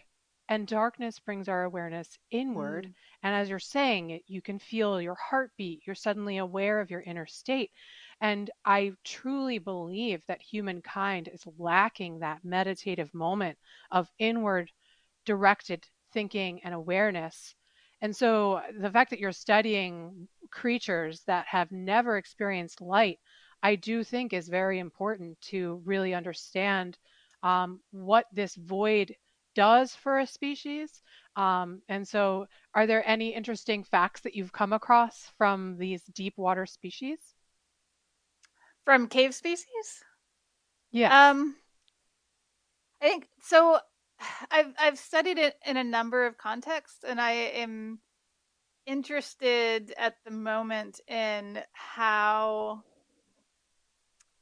[0.52, 2.84] and darkness brings our awareness inward.
[2.84, 2.94] Mm.
[3.22, 5.80] And as you're saying it, you can feel your heartbeat.
[5.86, 7.70] You're suddenly aware of your inner state.
[8.20, 13.56] And I truly believe that humankind is lacking that meditative moment
[13.90, 14.70] of inward
[15.24, 17.54] directed thinking and awareness.
[18.02, 23.20] And so the fact that you're studying creatures that have never experienced light,
[23.62, 26.98] I do think is very important to really understand
[27.42, 29.14] um, what this void
[29.54, 31.02] does for a species.
[31.36, 36.34] Um, and so, are there any interesting facts that you've come across from these deep
[36.36, 37.18] water species?
[38.84, 40.04] From cave species?
[40.90, 41.30] Yeah.
[41.30, 41.56] Um,
[43.00, 43.78] I think so.
[44.50, 47.98] I've I've studied it in a number of contexts, and I am
[48.86, 52.82] interested at the moment in how.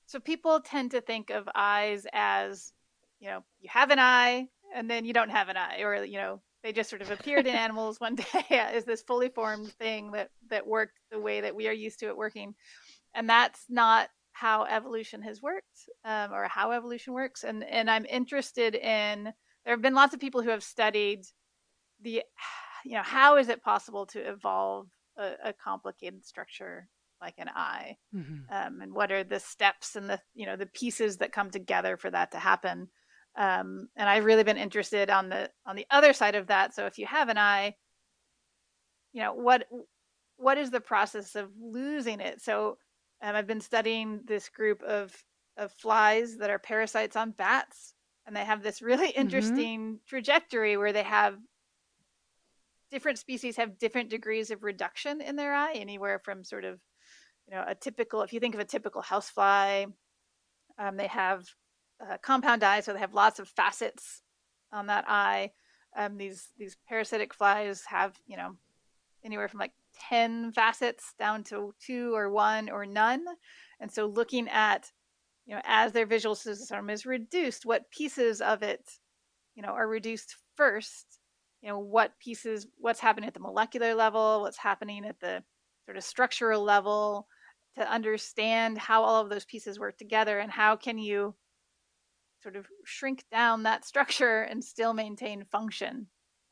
[0.07, 2.73] So people tend to think of eyes as,
[3.21, 6.19] you know, you have an eye, and then you don't have an eye, or you
[6.19, 10.13] know, they just sort of appeared in animals one day as this fully formed thing
[10.13, 12.55] that that worked the way that we are used to it working,
[13.15, 17.45] and that's not how evolution has worked, um, or how evolution works.
[17.45, 19.33] And and I'm interested in.
[19.65, 21.25] There have been lots of people who have studied
[22.01, 22.23] the,
[22.85, 24.87] you know, how is it possible to evolve
[25.19, 26.89] a, a complicated structure
[27.21, 28.51] like an eye, mm-hmm.
[28.51, 31.97] um, and what are the steps and the you know the pieces that come together
[31.97, 32.89] for that to happen
[33.37, 36.75] um, and I've really been interested on the on the other side of that.
[36.75, 37.75] So if you have an eye,
[39.13, 39.67] you know what
[40.37, 42.41] what is the process of losing it?
[42.43, 42.79] So
[43.23, 45.15] um, I've been studying this group of
[45.57, 47.95] of flies that are parasites on bats,
[48.27, 49.21] and they have this really mm-hmm.
[49.21, 49.97] interesting mm-hmm.
[50.07, 51.37] trajectory where they have
[52.91, 56.81] different species have different degrees of reduction in their eye, anywhere from sort of
[57.49, 59.85] you know a typical if you think of a typical housefly,
[60.79, 61.45] um, they have
[62.01, 64.23] uh, compound eye, so they have lots of facets
[64.73, 65.53] on that eye.
[65.97, 68.57] Um, these these parasitic flies have you know
[69.25, 69.73] anywhere from like
[70.09, 73.25] ten facets down to two or one or none,
[73.81, 74.91] and so looking at
[75.47, 78.99] you know as their visual system is reduced, what pieces of it
[79.55, 81.19] you know are reduced first.
[81.63, 85.43] You know what pieces, what's happening at the molecular level, what's happening at the
[85.85, 87.27] sort of structural level,
[87.77, 91.35] to understand how all of those pieces work together and how can you
[92.43, 96.07] sort of shrink down that structure and still maintain function,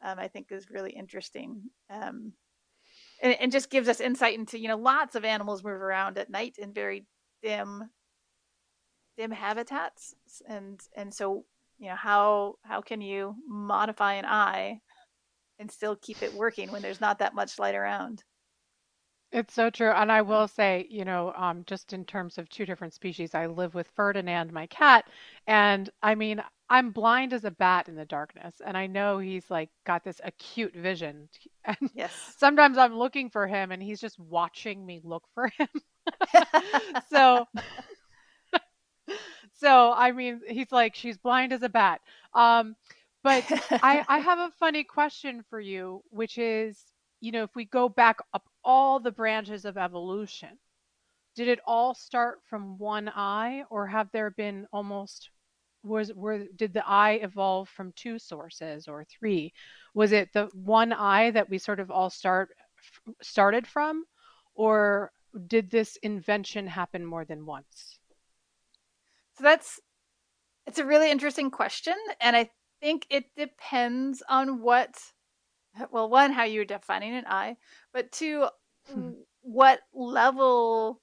[0.04, 1.62] um, I think is really interesting.
[1.90, 2.32] Um,
[3.22, 6.30] and, and just gives us insight into, you know, lots of animals move around at
[6.30, 7.06] night in very
[7.42, 7.90] dim,
[9.16, 10.14] dim habitats.
[10.48, 11.44] And, and so,
[11.78, 14.80] you know, how, how can you modify an eye
[15.58, 18.22] and still keep it working when there's not that much light around?
[19.30, 19.90] It's so true.
[19.90, 23.46] And I will say, you know, um, just in terms of two different species, I
[23.46, 25.04] live with Ferdinand, my cat.
[25.46, 28.62] And I mean, I'm blind as a bat in the darkness.
[28.64, 31.28] And I know he's like got this acute vision.
[31.64, 32.14] And yes.
[32.38, 35.68] sometimes I'm looking for him and he's just watching me look for him.
[37.10, 37.46] so,
[39.60, 42.00] so I mean, he's like, she's blind as a bat.
[42.34, 42.76] Um,
[43.22, 43.44] but
[43.82, 46.82] I, I have a funny question for you, which is,
[47.20, 50.58] you know, if we go back up all the branches of evolution,
[51.34, 55.30] did it all start from one eye, or have there been almost
[55.82, 59.54] was were did the eye evolve from two sources or three?
[59.94, 62.50] Was it the one eye that we sort of all start
[63.22, 64.04] started from,
[64.54, 65.12] or
[65.46, 67.98] did this invention happen more than once?
[69.38, 69.80] So that's
[70.66, 72.50] it's a really interesting question, and I
[72.82, 74.98] think it depends on what
[75.90, 77.56] well, one, how you're defining an eye,
[77.94, 78.46] but two.
[79.42, 81.00] What level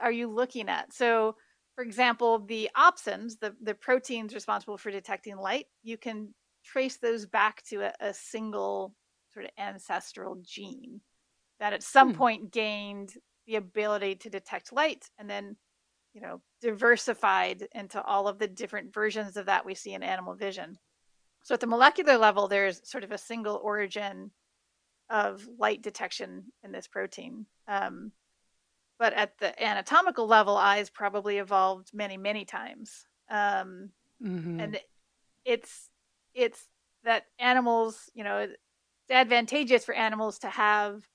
[0.00, 0.92] are you looking at?
[0.92, 1.36] So,
[1.74, 7.26] for example, the opsins, the, the proteins responsible for detecting light, you can trace those
[7.26, 8.94] back to a, a single
[9.32, 11.00] sort of ancestral gene
[11.60, 12.18] that at some hmm.
[12.18, 13.12] point gained
[13.46, 15.56] the ability to detect light and then
[16.14, 20.34] you know, diversified into all of the different versions of that we see in animal
[20.34, 20.78] vision.
[21.42, 24.30] So at the molecular level, there's sort of a single origin
[25.10, 27.46] of light detection in this protein.
[27.68, 28.12] Um,
[28.98, 33.06] but at the anatomical level, eyes probably evolved many, many times.
[33.30, 33.90] Um,
[34.22, 34.60] mm-hmm.
[34.60, 34.80] And
[35.44, 35.90] it's
[36.34, 36.66] it's
[37.04, 38.56] that animals, you know, it's
[39.10, 41.06] advantageous for animals to have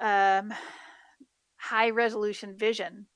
[0.00, 0.52] um,
[1.56, 3.06] high resolution vision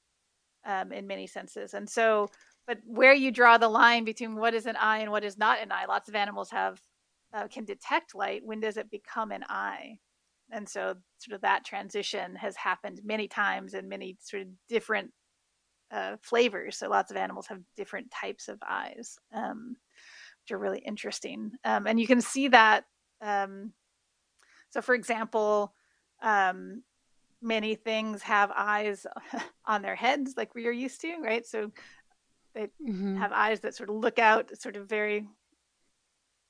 [0.64, 1.74] um, in many senses.
[1.74, 2.28] And so,
[2.66, 5.60] but where you draw the line between what is an eye and what is not
[5.60, 6.80] an eye, lots of animals have
[7.32, 8.42] uh, can detect light.
[8.44, 9.98] When does it become an eye?
[10.52, 15.12] And so, sort of that transition has happened many times in many sort of different
[15.92, 16.76] uh, flavors.
[16.78, 19.76] So, lots of animals have different types of eyes, um,
[20.42, 21.52] which are really interesting.
[21.64, 22.84] Um, and you can see that.
[23.20, 23.72] Um,
[24.70, 25.72] so, for example,
[26.22, 26.82] um,
[27.42, 29.06] many things have eyes
[29.64, 31.46] on their heads like we are used to, right?
[31.46, 31.70] So
[32.54, 33.16] they mm-hmm.
[33.16, 35.26] have eyes that sort of look out, sort of very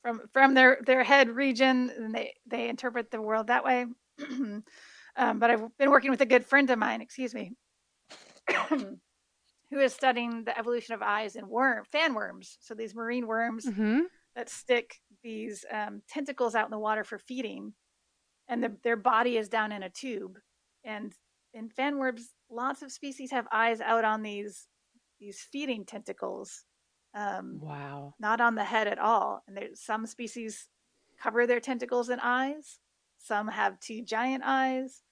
[0.03, 3.87] from from their their head region, and they they interpret the world that way.
[5.17, 7.53] um, but I've been working with a good friend of mine, excuse me,
[8.69, 12.59] who is studying the evolution of eyes in worm fan worms.
[12.61, 14.01] So these marine worms mm-hmm.
[14.37, 17.75] that stick these um, tentacles out in the water for feeding,
[18.49, 20.39] and the, their body is down in a tube
[20.85, 21.13] and
[21.53, 24.67] in fan worms, lots of species have eyes out on these
[25.19, 26.65] these feeding tentacles.
[27.15, 28.15] Um, wow!
[28.19, 29.43] Not on the head at all.
[29.47, 30.69] And there's some species
[31.21, 32.79] cover their tentacles and eyes.
[33.19, 35.03] Some have two giant eyes.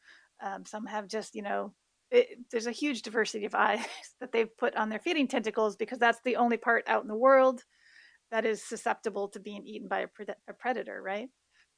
[0.43, 1.75] Um, some have just you know.
[2.11, 3.85] It, there's a huge diversity of eyes
[4.21, 7.15] that they've put on their feeding tentacles because that's the only part out in the
[7.15, 7.63] world
[8.31, 11.29] that is susceptible to being eaten by a, pred- a predator, right?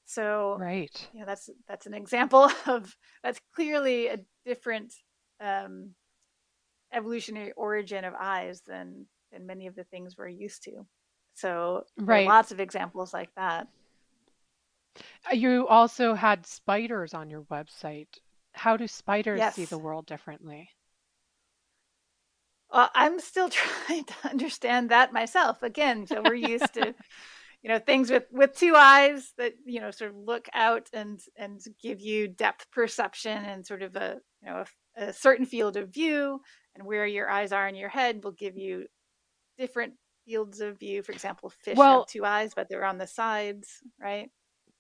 [0.05, 4.93] So right, you know, that's that's an example of that's clearly a different
[5.41, 5.95] um,
[6.93, 10.87] evolutionary origin of eyes than than many of the things we're used to.
[11.35, 13.69] So right, lots of examples like that.
[15.31, 18.09] Uh, you also had spiders on your website.
[18.53, 19.55] How do spiders yes.
[19.55, 20.71] see the world differently?
[22.73, 25.63] Well, I'm still trying to understand that myself.
[25.63, 26.95] Again, so we're used to
[27.63, 31.21] you know things with with two eyes that you know sort of look out and
[31.37, 34.65] and give you depth perception and sort of a you know
[34.97, 36.41] a, a certain field of view
[36.75, 38.87] and where your eyes are in your head will give you
[39.61, 39.95] different
[40.27, 43.69] fields of view for example fish well, have two eyes but they're on the sides
[44.01, 44.31] right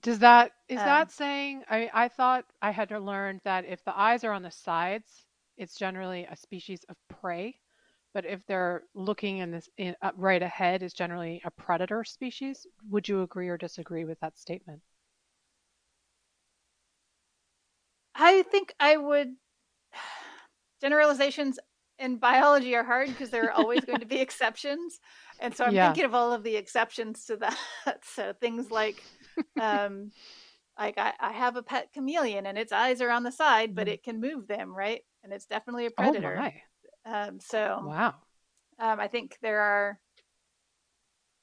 [0.02, 3.98] does that is um, that saying i i thought i had learned that if the
[3.98, 5.26] eyes are on the sides
[5.56, 7.54] it's generally a species of prey
[8.12, 12.66] but if they're looking in this in, uh, right ahead is generally a predator species.
[12.90, 14.80] Would you agree or disagree with that statement?
[18.14, 19.28] I think I would.
[20.80, 21.58] Generalizations
[22.00, 24.98] in biology are hard because there are always going to be exceptions,
[25.38, 25.88] and so I'm yeah.
[25.88, 27.58] thinking of all of the exceptions to that.
[28.02, 29.02] so things like,
[29.60, 30.10] um,
[30.78, 33.86] like I, I, have a pet chameleon and its eyes are on the side, but
[33.86, 33.92] mm.
[33.92, 35.02] it can move them, right?
[35.22, 36.36] And it's definitely a oh predator.
[36.36, 36.54] Oh my.
[37.04, 38.14] Um, so wow,
[38.78, 40.00] um, I think there are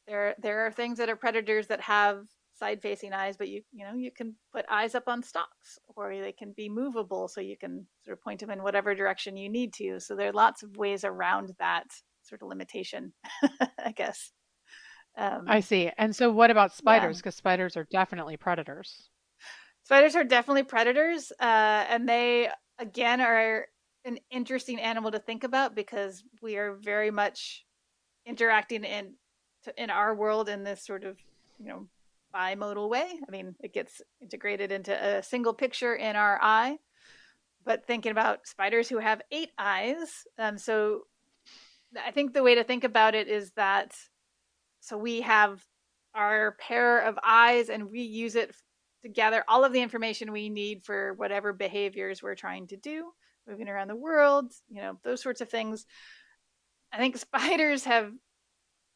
[0.08, 2.26] there there are things that are predators that have
[2.58, 6.16] side facing eyes, but you you know you can put eyes up on stalks, or
[6.16, 9.50] they can be movable, so you can sort of point them in whatever direction you
[9.50, 10.00] need to.
[10.00, 11.86] So there are lots of ways around that
[12.24, 13.14] sort of limitation,
[13.84, 14.32] I guess.
[15.18, 15.92] Um, I see.
[15.98, 17.18] And so, what about spiders?
[17.18, 17.40] Because yeah.
[17.40, 19.10] spiders are definitely predators.
[19.84, 22.50] Spiders are definitely predators, uh, and they
[22.80, 23.68] again are
[24.06, 27.66] an interesting animal to think about because we are very much
[28.26, 29.16] interacting in
[29.78, 31.18] in our world in this sort of
[31.60, 31.88] you know
[32.34, 33.08] bimodal way.
[33.28, 36.78] I mean, it gets integrated into a single picture in our eye.
[37.66, 41.02] But thinking about spiders who have eight eyes, um, so
[42.06, 43.94] I think the way to think about it is that
[44.80, 45.62] so we have
[46.16, 48.56] our pair of eyes and we use it
[49.04, 53.12] to gather all of the information we need for whatever behaviors we're trying to do
[53.48, 55.86] moving around the world, you know, those sorts of things.
[56.92, 58.12] I think spiders have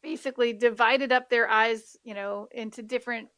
[0.04, 3.30] basically divided up their eyes, you know, into different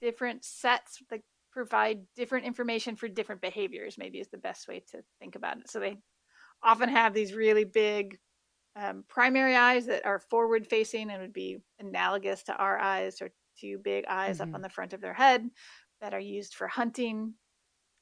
[0.00, 4.98] different sets that provide different information for different behaviors, maybe is the best way to
[5.18, 5.70] think about it.
[5.70, 5.96] So they
[6.62, 8.18] often have these really big
[8.76, 13.30] um, primary eyes that are forward facing and would be analogous to our eyes or
[13.58, 14.50] two big eyes mm-hmm.
[14.50, 15.48] up on the front of their head
[16.02, 17.32] that are used for hunting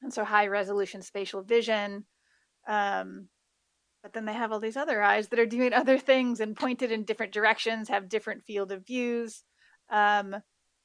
[0.01, 2.05] and so high resolution spatial vision.
[2.67, 3.29] Um,
[4.05, 6.91] but then they have all these other eyes that are doing other things and pointed
[6.91, 9.43] in different directions, have different field of views.
[9.89, 10.35] Um,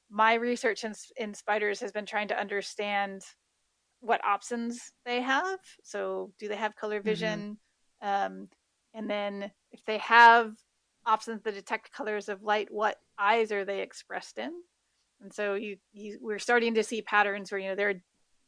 [0.09, 3.21] my research in, in spiders has been trying to understand
[3.99, 5.59] what opsins they have.
[5.83, 7.59] So, do they have color vision?
[8.03, 8.33] Mm-hmm.
[8.33, 8.47] Um,
[8.95, 10.53] and then if they have
[11.07, 14.51] opsins that detect colors of light, what eyes are they expressed in?
[15.21, 18.01] And so you, you we're starting to see patterns where you know there are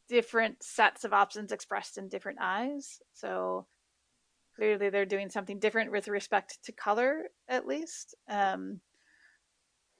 [0.09, 2.97] different sets of opsins expressed in different eyes.
[3.13, 3.67] So
[4.55, 8.15] clearly they're doing something different with respect to color, at least.
[8.29, 8.81] Um,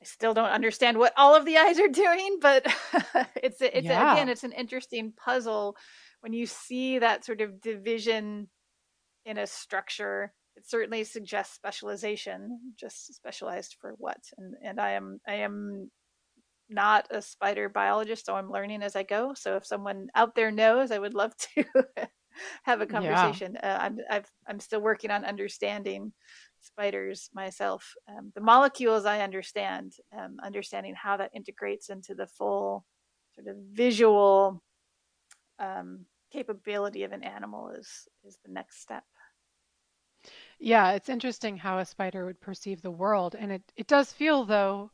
[0.01, 2.65] I still don't understand what all of the eyes are doing, but
[3.35, 4.13] it's it's yeah.
[4.13, 5.77] again it's an interesting puzzle
[6.19, 8.49] when you see that sort of division
[9.25, 10.33] in a structure.
[10.55, 14.19] It certainly suggests specialization, just specialized for what.
[14.37, 15.89] And and I am I am
[16.69, 19.33] not a spider biologist, so I'm learning as I go.
[19.35, 21.63] So if someone out there knows, I would love to
[22.63, 23.57] have a conversation.
[23.61, 23.75] Yeah.
[23.75, 26.13] Uh, I'm I've, I'm still working on understanding
[26.61, 27.93] spiders myself.
[28.09, 32.85] Um, the molecules I understand, um, understanding how that integrates into the full
[33.35, 34.63] sort of visual
[35.59, 39.03] um, capability of an animal is is the next step.
[40.59, 44.45] Yeah, it's interesting how a spider would perceive the world, and it it does feel
[44.45, 44.91] though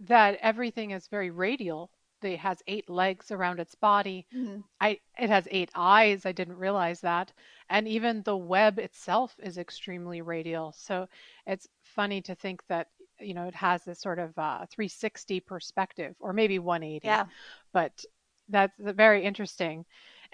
[0.00, 1.90] that everything is very radial
[2.24, 4.26] it has eight legs around its body.
[4.34, 4.60] Mm-hmm.
[4.80, 6.26] I it has eight eyes.
[6.26, 7.32] I didn't realize that.
[7.68, 10.72] And even the web itself is extremely radial.
[10.76, 11.08] So
[11.46, 12.88] it's funny to think that
[13.20, 17.06] you know it has this sort of uh, 360 perspective, or maybe 180.
[17.06, 17.26] Yeah.
[17.72, 18.04] But
[18.48, 19.84] that's very interesting.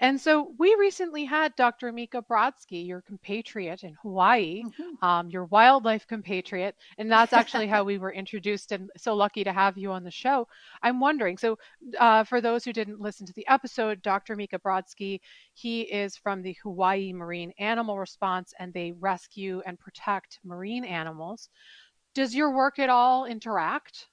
[0.01, 1.91] And so we recently had Dr.
[1.91, 5.05] Mika Brodsky, your compatriot in Hawaii, mm-hmm.
[5.05, 8.71] um, your wildlife compatriot, and that's actually how we were introduced.
[8.71, 10.47] And so lucky to have you on the show.
[10.81, 11.37] I'm wondering.
[11.37, 11.59] So,
[11.99, 14.37] uh, for those who didn't listen to the episode, Dr.
[14.37, 15.19] Mika Brodsky,
[15.53, 21.49] he is from the Hawaii Marine Animal Response, and they rescue and protect marine animals.
[22.15, 24.07] Does your work at all interact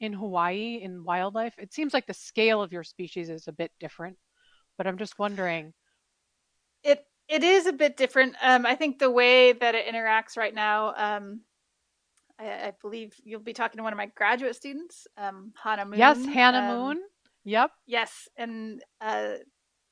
[0.00, 1.54] in Hawaii in wildlife?
[1.58, 4.16] It seems like the scale of your species is a bit different
[4.76, 5.72] but I'm just wondering.
[6.82, 8.36] It it is a bit different.
[8.42, 11.40] Um, I think the way that it interacts right now, um,
[12.38, 15.98] I, I, believe you'll be talking to one of my graduate students, um, Hannah Moon.
[15.98, 17.02] Yes, Hannah um, Moon.
[17.44, 17.70] Yep.
[17.86, 19.34] Yes, and uh,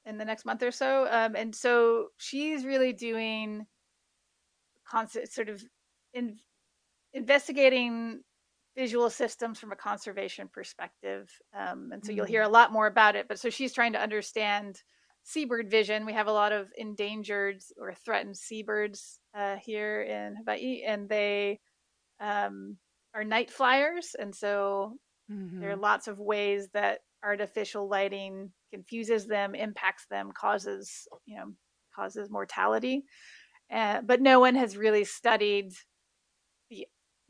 [0.07, 3.67] in the next month or so, um, and so she's really doing
[4.87, 5.65] constant sort of
[6.13, 6.37] in,
[7.13, 8.21] investigating
[8.77, 11.31] visual systems from a conservation perspective.
[11.57, 13.29] Um, and so you'll hear a lot more about it.
[13.29, 14.83] But so she's trying to understand
[15.23, 16.07] seabird vision.
[16.07, 21.61] We have a lot of endangered or threatened seabirds uh, here in Hawaii, and they
[22.21, 22.77] um,
[23.15, 24.17] are night flyers.
[24.19, 24.97] And so
[25.31, 25.61] mm-hmm.
[25.61, 25.83] there are mm-hmm.
[25.83, 31.53] lots of ways that artificial lighting confuses them, impacts them, causes, you know,
[31.95, 33.05] causes mortality.
[33.73, 35.73] Uh, but no one has really studied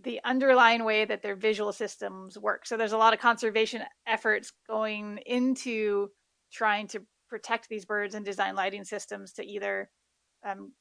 [0.05, 2.67] the underlying way that their visual systems work.
[2.67, 6.09] So there's a lot of conservation efforts going into
[6.53, 9.91] trying to protect these birds and design lighting systems to either
[10.47, 10.73] um,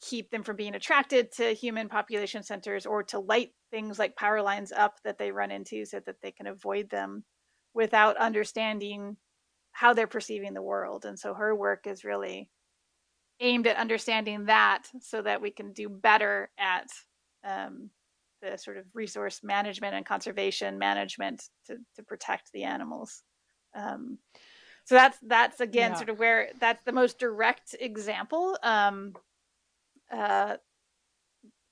[0.00, 4.40] keep them from being attracted to human population centers or to light things like power
[4.40, 7.24] lines up that they run into so that they can avoid them
[7.74, 9.16] without understanding
[9.72, 11.04] how they're perceiving the world.
[11.04, 12.48] And so her work is really
[13.40, 16.86] aimed at understanding that so that we can do better at
[17.44, 17.90] um,
[18.42, 23.22] the sort of resource management and conservation management to, to protect the animals.
[23.74, 24.18] Um,
[24.84, 25.96] so that's that's again yeah.
[25.98, 29.12] sort of where that's the most direct example um,
[30.10, 30.56] uh,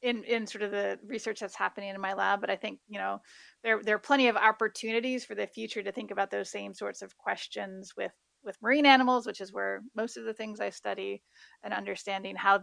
[0.02, 2.42] in in sort of the research that's happening in my lab.
[2.42, 3.22] But I think you know
[3.64, 7.00] there there are plenty of opportunities for the future to think about those same sorts
[7.00, 8.12] of questions with
[8.44, 11.22] with marine animals, which is where most of the things I study,
[11.64, 12.60] and understanding how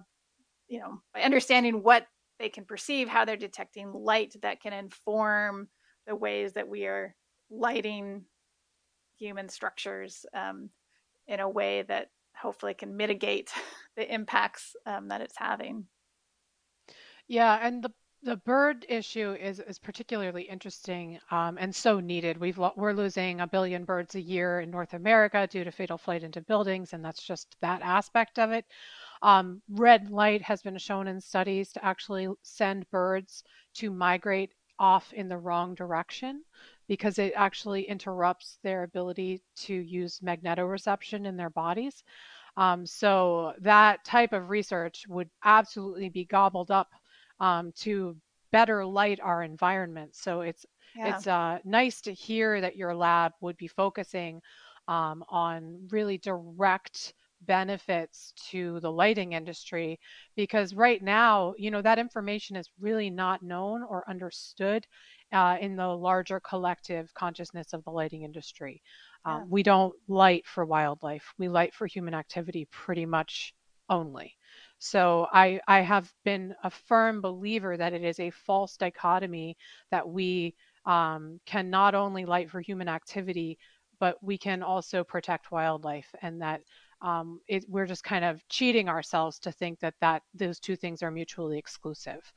[0.67, 2.05] you know by understanding what
[2.39, 5.67] they can perceive how they're detecting light that can inform
[6.07, 7.15] the ways that we are
[7.49, 8.25] lighting
[9.17, 10.69] human structures um,
[11.27, 13.51] in a way that hopefully can mitigate
[13.95, 15.85] the impacts um, that it's having.
[17.27, 17.91] Yeah, and the
[18.23, 22.37] the bird issue is is particularly interesting um, and so needed.
[22.37, 25.97] We've lo- we're losing a billion birds a year in North America due to fatal
[25.97, 28.65] flight into buildings, and that's just that aspect of it.
[29.23, 33.43] Um, red light has been shown in studies to actually send birds
[33.75, 36.43] to migrate off in the wrong direction
[36.89, 42.03] because it actually interrupts their ability to use magnetoreception in their bodies.
[42.57, 46.89] Um, so that type of research would absolutely be gobbled up
[47.39, 48.17] um, to
[48.51, 50.15] better light our environment.
[50.15, 50.65] So it's
[50.95, 51.15] yeah.
[51.15, 54.41] it's uh, nice to hear that your lab would be focusing
[54.87, 57.13] um, on really direct
[57.45, 59.99] benefits to the lighting industry
[60.35, 64.85] because right now, you know, that information is really not known or understood
[65.31, 68.81] uh, in the larger collective consciousness of the lighting industry.
[69.25, 69.45] Um, yeah.
[69.49, 73.53] We don't light for wildlife, we light for human activity pretty much
[73.89, 74.35] only.
[74.79, 79.57] So I, I have been a firm believer that it is a false dichotomy
[79.91, 83.57] that we um, can not only light for human activity,
[83.99, 86.61] but we can also protect wildlife, and that
[87.03, 91.03] um, it, we're just kind of cheating ourselves to think that that those two things
[91.03, 92.33] are mutually exclusive.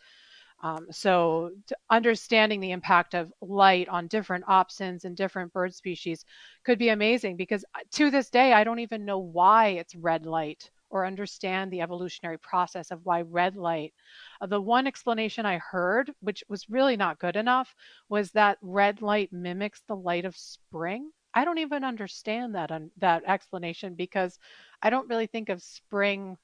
[0.63, 1.51] Um, so
[1.91, 6.25] understanding the impact of light on different opsins and different bird species
[6.65, 10.25] could be amazing because uh, to this day I don't even know why it's red
[10.25, 13.93] light or understand the evolutionary process of why red light.
[14.41, 17.75] Uh, the one explanation I heard, which was really not good enough,
[18.09, 21.11] was that red light mimics the light of spring.
[21.37, 24.39] I don't even understand that un- that explanation because
[24.81, 26.39] I don't really think of spring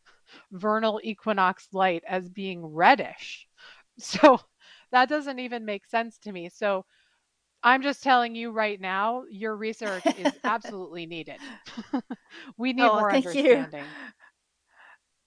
[0.52, 3.48] vernal equinox light as being reddish.
[3.98, 4.40] So
[4.90, 6.48] that doesn't even make sense to me.
[6.48, 6.86] So
[7.62, 11.36] I'm just telling you right now, your research is absolutely needed.
[12.56, 13.80] we need oh, more understanding.
[13.80, 14.12] You.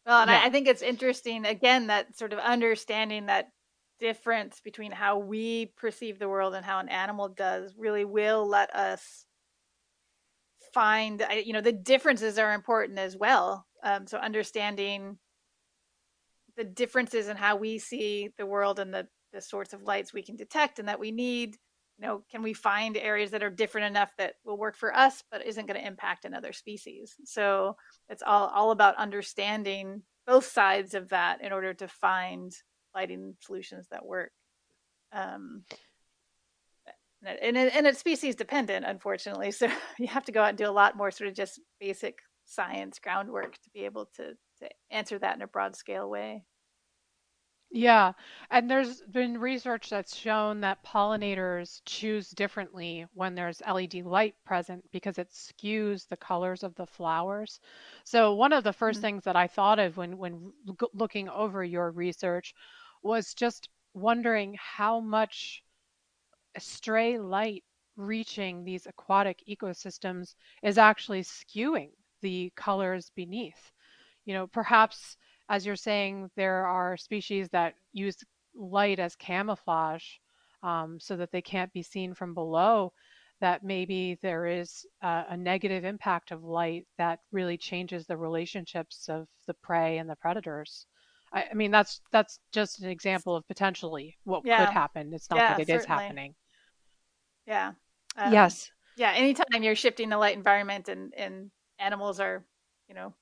[0.07, 0.41] Well, and yeah.
[0.41, 3.49] I, I think it's interesting again that sort of understanding that
[3.99, 8.75] difference between how we perceive the world and how an animal does really will let
[8.75, 9.24] us
[10.75, 15.17] find you know the differences are important as well um, so understanding
[16.57, 20.21] the differences in how we see the world and the the sorts of lights we
[20.21, 21.57] can detect and that we need
[21.97, 25.23] you know can we find areas that are different enough that will work for us
[25.31, 27.15] but isn't going to impact another species?
[27.23, 27.77] So
[28.09, 32.51] it's all all about understanding both sides of that in order to find
[32.93, 34.31] lighting solutions that work.
[35.13, 35.63] Um
[37.23, 39.67] and it, and it's species dependent unfortunately so
[39.99, 42.99] you have to go out and do a lot more sort of just basic science
[42.99, 46.43] groundwork to be able to to answer that in a broad scale way
[47.71, 48.13] yeah,
[48.51, 54.85] and there's been research that's shown that pollinators choose differently when there's LED light present
[54.93, 57.59] because it skews the colors of the flowers.
[58.05, 59.01] So one of the 1st mm-hmm.
[59.01, 60.53] things that I thought of when when
[60.93, 62.53] looking over your research
[63.03, 65.61] was just wondering how much
[66.59, 67.63] stray light
[67.97, 71.91] reaching these aquatic ecosystems is actually skewing
[72.21, 73.71] the colors beneath.
[74.25, 75.17] You know, perhaps
[75.49, 78.17] as you're saying, there are species that use
[78.55, 80.03] light as camouflage
[80.63, 82.91] um, so that they can't be seen from below,
[83.41, 89.07] that maybe there is a, a negative impact of light that really changes the relationships
[89.09, 90.87] of the prey and the predators.
[91.31, 94.65] I, I mean, that's that's just an example of potentially what yeah.
[94.65, 95.13] could happen.
[95.13, 95.83] It's not yeah, that it certainly.
[95.83, 96.35] is happening.
[97.47, 97.73] Yeah.
[98.17, 98.71] Um, yes.
[98.95, 99.11] Yeah.
[99.11, 102.45] Anytime you're shifting the light environment and and animals are,
[102.87, 103.13] you know,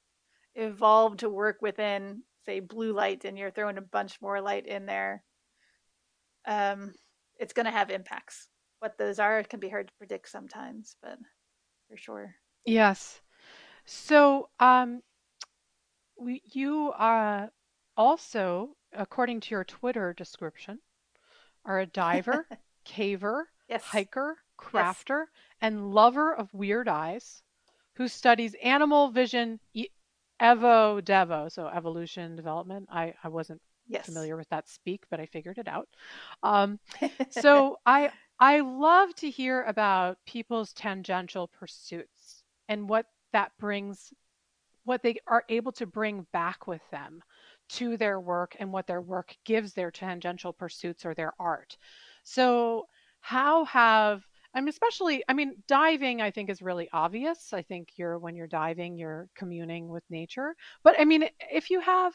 [0.55, 4.86] evolved to work within say blue light and you're throwing a bunch more light in
[4.86, 5.24] there
[6.45, 6.93] um
[7.39, 8.47] it's going to have impacts
[8.80, 11.17] what those are can be hard to predict sometimes but
[11.89, 13.21] for sure yes
[13.86, 15.01] so um
[16.17, 17.51] we, you are
[17.97, 20.80] also according to your twitter description
[21.65, 22.47] are a diver
[22.86, 23.84] caver yes.
[23.84, 25.28] hiker crafter yes.
[25.61, 27.41] and lover of weird eyes
[27.95, 29.59] who studies animal vision
[30.41, 32.89] Evo Devo, so evolution development.
[32.91, 34.05] I, I wasn't yes.
[34.05, 35.88] familiar with that speak, but I figured it out.
[36.41, 36.80] Um,
[37.30, 44.14] so I I love to hear about people's tangential pursuits and what that brings,
[44.84, 47.22] what they are able to bring back with them
[47.70, 51.78] to their work and what their work gives their tangential pursuits or their art.
[52.24, 52.88] So
[53.24, 54.21] how have
[54.53, 57.53] I'm especially, I mean, diving, I think is really obvious.
[57.53, 60.55] I think you're, when you're diving, you're communing with nature.
[60.84, 62.13] But I mean, if you have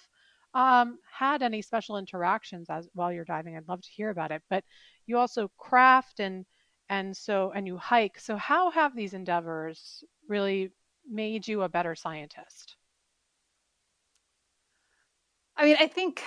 [0.55, 4.43] um, had any special interactions as while you're diving, I'd love to hear about it.
[4.49, 4.63] But
[5.07, 6.47] you also craft and,
[6.89, 8.21] and so, and you hike.
[8.21, 10.71] So how have these endeavors really
[11.11, 12.77] made you a better scientist?
[15.57, 16.23] I mean, I think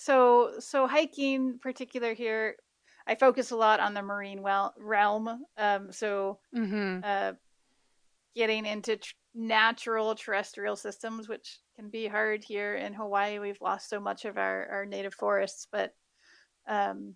[0.00, 0.52] so.
[0.58, 2.56] So hiking, particular here,
[3.06, 5.44] I focus a lot on the marine well, realm.
[5.56, 7.00] Um, so mm-hmm.
[7.02, 7.32] uh,
[8.34, 13.38] getting into tr- natural terrestrial systems, which can be hard here in Hawaii.
[13.38, 15.94] We've lost so much of our, our native forests, but
[16.68, 17.14] um,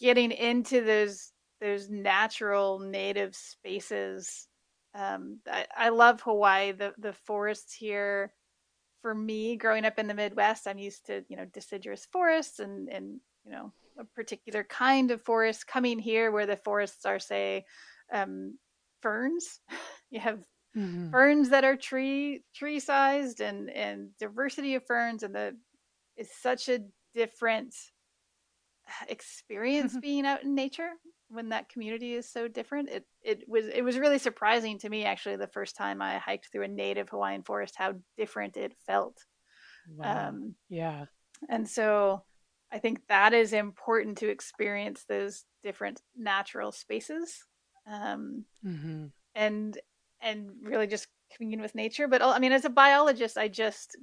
[0.00, 1.30] getting into those
[1.60, 4.48] those natural native spaces.
[4.94, 6.72] Um, I, I love Hawaii.
[6.72, 8.32] The the forests here
[9.04, 12.88] for me growing up in the midwest i'm used to you know deciduous forests and
[12.88, 17.66] and you know a particular kind of forest coming here where the forests are say
[18.14, 18.56] um,
[19.02, 19.60] ferns
[20.10, 20.38] you have
[20.74, 21.10] mm-hmm.
[21.10, 25.54] ferns that are tree tree sized and and diversity of ferns and the
[26.16, 26.78] is such a
[27.14, 27.74] different
[29.08, 30.00] experience mm-hmm.
[30.08, 30.92] being out in nature
[31.34, 32.88] when that community is so different.
[32.88, 36.50] It it was it was really surprising to me actually the first time I hiked
[36.50, 39.16] through a native Hawaiian forest how different it felt.
[39.96, 40.28] Wow.
[40.28, 41.06] Um, yeah.
[41.48, 42.22] And so
[42.72, 47.44] I think that is important to experience those different natural spaces.
[47.86, 49.06] Um, mm-hmm.
[49.34, 49.78] and
[50.22, 51.06] and really just
[51.36, 52.08] commune with nature.
[52.08, 53.96] But I mean, as a biologist, I just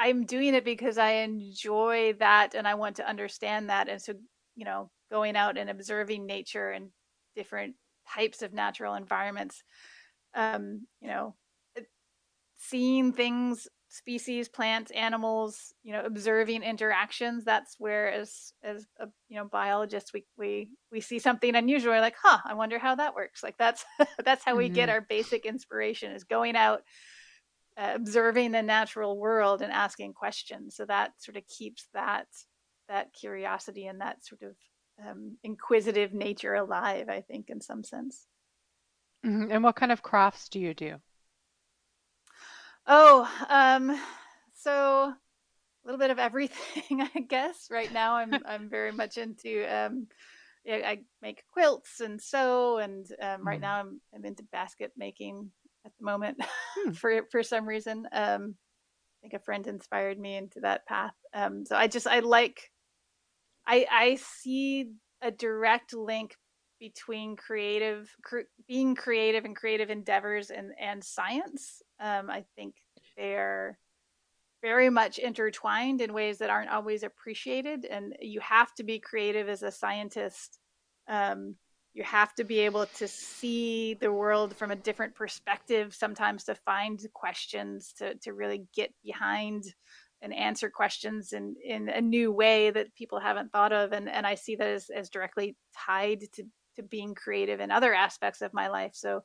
[0.00, 3.88] I'm doing it because I enjoy that and I want to understand that.
[3.90, 4.14] And so,
[4.56, 6.90] you know, going out and observing nature and
[7.36, 7.74] different
[8.14, 9.62] types of natural environments,
[10.34, 11.34] um, you know,
[12.56, 17.44] seeing things, species, plants, animals, you know, observing interactions.
[17.44, 21.92] That's where, as as a you know biologist, we we we see something unusual.
[21.92, 23.42] We're like, huh, I wonder how that works.
[23.42, 23.84] Like that's
[24.24, 24.74] that's how we mm-hmm.
[24.74, 26.82] get our basic inspiration is going out
[27.76, 30.76] uh, observing the natural world and asking questions.
[30.76, 32.26] So that sort of keeps that
[32.88, 34.56] that curiosity and that sort of
[35.08, 37.08] um, inquisitive nature alive.
[37.08, 38.26] I think, in some sense.
[39.24, 39.50] Mm-hmm.
[39.50, 40.96] And what kind of crafts do you do?
[42.86, 44.00] Oh, um,
[44.54, 45.16] so a
[45.84, 47.68] little bit of everything, I guess.
[47.70, 49.64] Right now, I'm I'm very much into.
[49.64, 50.06] Um,
[50.68, 53.62] I make quilts and sew, and um, right mm.
[53.62, 55.50] now I'm I'm into basket making
[55.86, 56.38] at the moment
[56.76, 56.92] hmm.
[56.92, 58.06] for for some reason.
[58.12, 61.14] Um, I think a friend inspired me into that path.
[61.34, 62.70] Um, so I just I like
[63.66, 64.90] I I see
[65.22, 66.36] a direct link
[66.78, 71.82] between creative cr- being creative and creative endeavors and and science.
[72.00, 72.74] Um, I think
[73.16, 73.78] they're
[74.62, 79.48] very much intertwined in ways that aren't always appreciated, and you have to be creative
[79.48, 80.58] as a scientist
[81.08, 81.56] um,
[81.92, 86.54] you have to be able to see the world from a different perspective sometimes to
[86.54, 89.64] find questions to, to really get behind
[90.22, 93.92] and answer questions in, in a new way that people haven't thought of.
[93.92, 96.44] And, and i see that as, as directly tied to,
[96.76, 98.92] to being creative in other aspects of my life.
[98.94, 99.22] So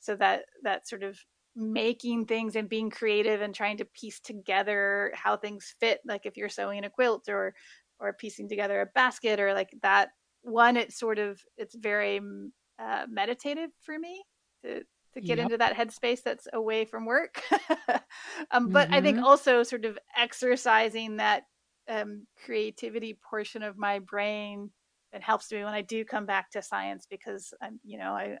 [0.00, 1.18] so that that sort of
[1.56, 6.36] making things and being creative and trying to piece together how things fit like if
[6.36, 7.52] you're sewing a quilt or
[7.98, 10.10] or piecing together a basket or like that
[10.42, 14.22] one it's sort of it's very mm, uh, meditative for me
[14.64, 14.82] to
[15.14, 15.46] to get yep.
[15.46, 17.42] into that headspace that's away from work
[18.50, 18.94] um, but mm-hmm.
[18.94, 19.26] i think mm-hmm.
[19.26, 21.44] also sort of exercising that
[21.90, 24.70] um, creativity portion of my brain
[25.12, 28.36] that helps me when i do come back to science because i'm you know i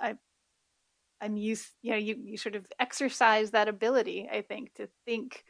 [0.00, 0.14] i
[1.20, 5.42] i'm used you know you, you sort of exercise that ability i think to think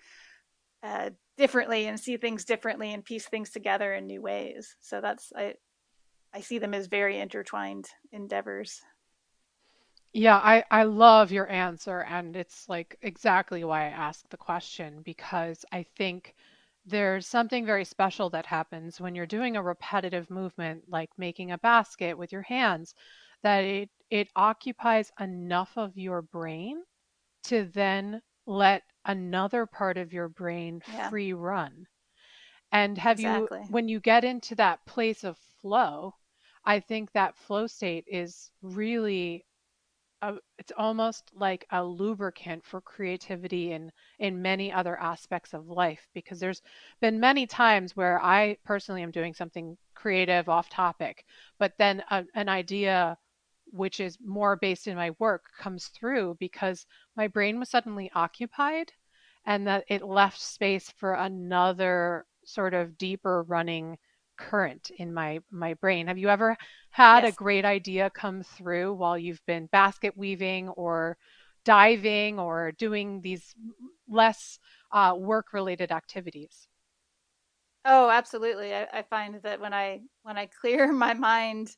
[0.82, 1.08] uh,
[1.38, 5.54] differently and see things differently and piece things together in new ways so that's i
[6.34, 8.82] I see them as very intertwined endeavors.
[10.16, 12.02] Yeah, I, I love your answer.
[12.02, 16.36] And it's like exactly why I asked the question because I think
[16.86, 21.58] there's something very special that happens when you're doing a repetitive movement like making a
[21.58, 22.94] basket with your hands
[23.42, 26.84] that it, it occupies enough of your brain
[27.44, 31.10] to then let another part of your brain yeah.
[31.10, 31.86] free run.
[32.70, 33.58] And have exactly.
[33.62, 36.14] you, when you get into that place of flow,
[36.64, 39.44] I think that flow state is really
[40.24, 46.08] a, it's almost like a lubricant for creativity in in many other aspects of life
[46.14, 46.62] because there's
[47.00, 51.24] been many times where I personally am doing something creative off topic
[51.58, 53.16] but then a, an idea
[53.72, 58.92] which is more based in my work comes through because my brain was suddenly occupied
[59.46, 63.98] and that it left space for another sort of deeper running
[64.36, 66.06] current in my my brain.
[66.06, 66.56] Have you ever
[66.90, 67.32] had yes.
[67.32, 71.16] a great idea come through while you've been basket weaving or
[71.64, 73.54] diving or doing these
[74.08, 74.58] less
[74.92, 76.68] uh, work related activities?
[77.84, 78.74] Oh, absolutely.
[78.74, 81.70] I, I, find that when I when I clear my mind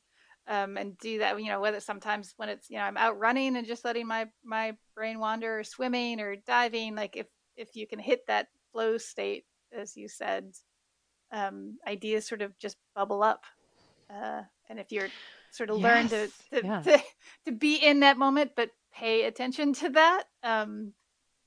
[0.47, 3.57] um, and do that, you know, whether sometimes when it's you know I'm out running
[3.57, 7.87] and just letting my my brain wander, or swimming or diving, like if if you
[7.87, 10.53] can hit that flow state, as you said,
[11.31, 13.43] um, ideas sort of just bubble up.
[14.09, 15.09] Uh, and if you're
[15.51, 15.83] sort of yes.
[15.83, 16.81] learn to to, yeah.
[16.81, 17.03] to,
[17.45, 20.93] to be in that moment, but pay attention to that, um,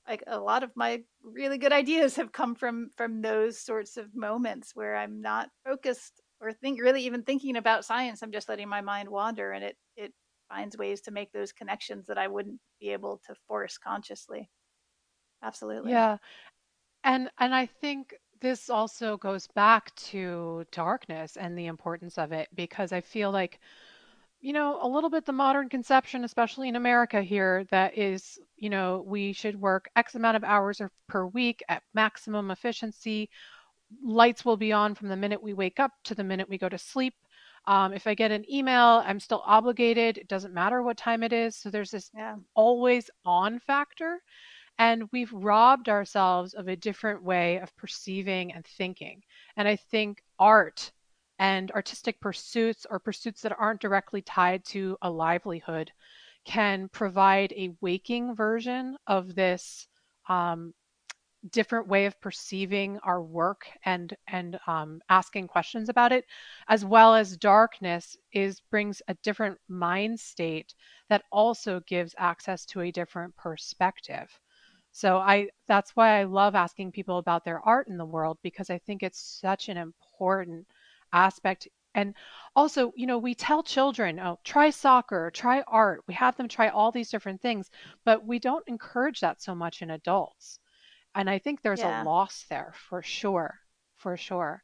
[0.08, 4.14] like a lot of my really good ideas have come from from those sorts of
[4.14, 8.22] moments where I'm not focused or think really even thinking about science.
[8.22, 10.12] I'm just letting my mind wander, and it it
[10.48, 14.50] finds ways to make those connections that I wouldn't be able to force consciously.
[15.42, 15.92] Absolutely.
[15.92, 16.18] Yeah.
[17.04, 22.48] And and I think this also goes back to darkness and the importance of it
[22.54, 23.60] because I feel like,
[24.40, 28.70] you know, a little bit the modern conception, especially in America here, that is, you
[28.70, 33.28] know, we should work X amount of hours per week at maximum efficiency.
[34.02, 36.68] Lights will be on from the minute we wake up to the minute we go
[36.68, 37.14] to sleep.
[37.66, 40.16] Um, if I get an email, I'm still obligated.
[40.16, 41.56] It doesn't matter what time it is.
[41.56, 42.36] So there's this yeah.
[42.54, 44.22] always on factor.
[44.80, 49.22] And we've robbed ourselves of a different way of perceiving and thinking.
[49.54, 50.90] And I think art
[51.38, 55.92] and artistic pursuits or pursuits that aren't directly tied to a livelihood
[56.46, 59.86] can provide a waking version of this
[60.30, 60.72] um,
[61.50, 66.24] different way of perceiving our work and and um, asking questions about it
[66.68, 70.74] as well as darkness is brings a different mind state
[71.10, 74.40] that also gives access to a different perspective
[74.92, 78.70] so i that's why i love asking people about their art in the world because
[78.70, 80.66] i think it's such an important
[81.12, 82.14] aspect and
[82.54, 86.68] also you know we tell children oh try soccer try art we have them try
[86.68, 87.70] all these different things
[88.04, 90.60] but we don't encourage that so much in adults
[91.14, 92.02] and I think there's yeah.
[92.02, 93.58] a loss there for sure,
[93.96, 94.62] for sure.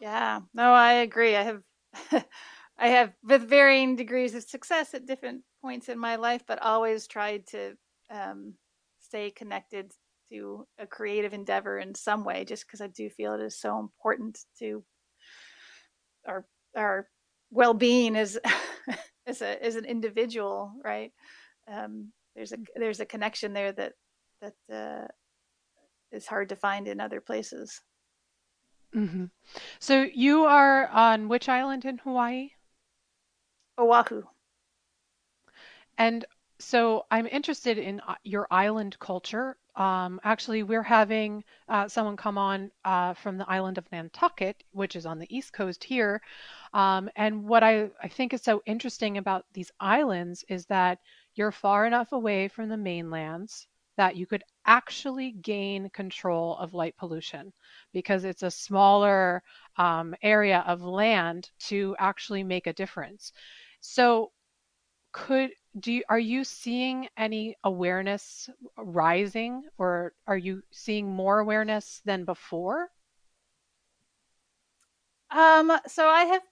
[0.00, 1.36] Yeah, no, I agree.
[1.36, 1.62] I have,
[2.78, 7.06] I have with varying degrees of success at different points in my life, but always
[7.06, 7.76] tried to
[8.10, 8.54] um,
[9.16, 9.92] stay connected
[10.30, 13.78] to a creative endeavor in some way, just because I do feel it is so
[13.78, 14.84] important to
[16.28, 16.44] our
[16.76, 17.08] our
[17.50, 18.38] well being as
[19.26, 21.12] as a as an individual, right?
[21.72, 23.92] Um, there's a there's a connection there that
[24.42, 25.06] that uh,
[26.12, 27.80] is hard to find in other places.
[28.94, 29.26] Mm-hmm.
[29.78, 32.50] So you are on which island in Hawaii?
[33.78, 34.22] Oahu.
[35.96, 36.26] And
[36.58, 39.56] so I'm interested in uh, your island culture.
[39.74, 44.96] Um, actually, we're having uh, someone come on uh, from the island of Nantucket, which
[44.96, 46.22] is on the east coast here.
[46.72, 50.98] Um, and what I, I think is so interesting about these islands is that
[51.34, 56.96] you're far enough away from the mainlands that you could actually gain control of light
[56.96, 57.52] pollution
[57.92, 59.42] because it's a smaller
[59.76, 63.32] um, area of land to actually make a difference.
[63.80, 64.32] So,
[65.12, 68.48] could do you, are you seeing any awareness
[68.78, 72.88] rising, or are you seeing more awareness than before?
[75.30, 76.42] Um, so I have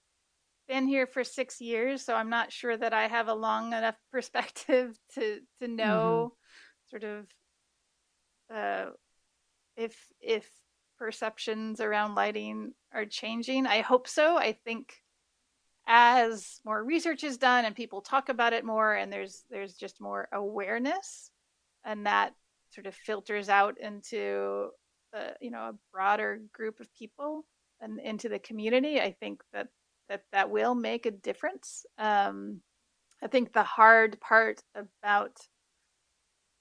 [0.69, 3.97] been here for six years, so I'm not sure that I have a long enough
[4.13, 6.91] perspective to to know mm-hmm.
[6.91, 7.27] sort of
[8.55, 8.91] uh,
[9.77, 10.49] if if
[10.99, 13.67] perceptions around lighting are changing.
[13.67, 14.37] I hope so.
[14.37, 14.95] I think
[15.87, 20.01] as more research is done and people talk about it more and there's there's just
[20.01, 21.31] more awareness
[21.85, 22.33] and that
[22.71, 24.69] sort of filters out into
[25.15, 27.45] a, you know a broader group of people
[27.81, 29.69] and into the community i think that
[30.09, 31.87] that that will make a difference.
[31.99, 32.61] Um,
[33.23, 35.37] i think the hard part about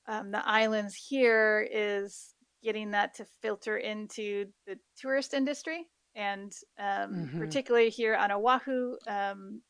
[0.08, 7.14] um, the islands here is getting that to filter into the tourist industry and um,
[7.14, 7.40] mm-hmm.
[7.40, 9.62] particularly here on oahu um,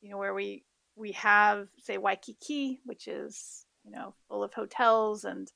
[0.00, 0.64] you know where we
[0.96, 5.52] we have say waikiki which is you know full of hotels and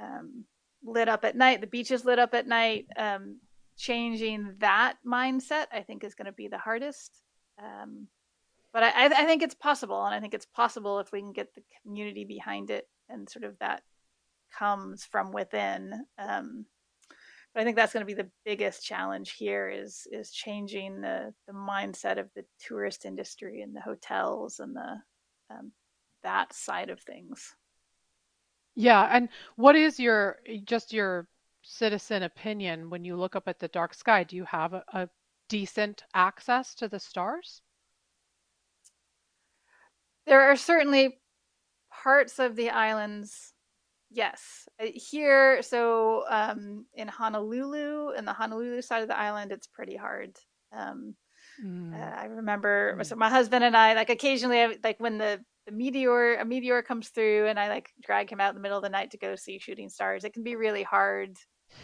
[0.00, 0.44] um,
[0.84, 3.38] lit up at night the beach is lit up at night um,
[3.76, 7.22] changing that mindset i think is going to be the hardest
[7.62, 8.08] um,
[8.74, 11.54] but I, I think it's possible, and I think it's possible if we can get
[11.54, 13.84] the community behind it, and sort of that
[14.58, 16.06] comes from within.
[16.18, 16.66] Um,
[17.54, 21.32] but I think that's going to be the biggest challenge here is is changing the
[21.46, 24.96] the mindset of the tourist industry and the hotels and the
[25.50, 25.72] um,
[26.24, 27.54] that side of things.
[28.74, 31.28] Yeah, and what is your just your
[31.62, 34.24] citizen opinion when you look up at the dark sky?
[34.24, 35.08] Do you have a, a
[35.48, 37.62] decent access to the stars?
[40.26, 41.20] There are certainly
[41.92, 43.53] parts of the islands
[44.14, 49.66] yes uh, here so um, in honolulu in the honolulu side of the island it's
[49.66, 50.36] pretty hard
[50.76, 51.14] um,
[51.64, 51.92] mm.
[51.94, 53.06] uh, i remember mm.
[53.06, 57.08] so my husband and i like occasionally like when the the meteor a meteor comes
[57.08, 59.34] through and i like drag him out in the middle of the night to go
[59.34, 61.36] see shooting stars it can be really hard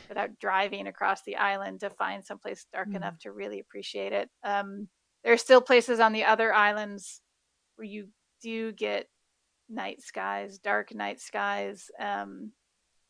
[0.08, 2.96] without driving across the island to find someplace dark mm.
[2.96, 4.88] enough to really appreciate it um,
[5.24, 7.20] there are still places on the other islands
[7.76, 8.08] where you
[8.42, 9.06] do get
[9.70, 11.90] night skies, dark night skies.
[11.98, 12.52] Um,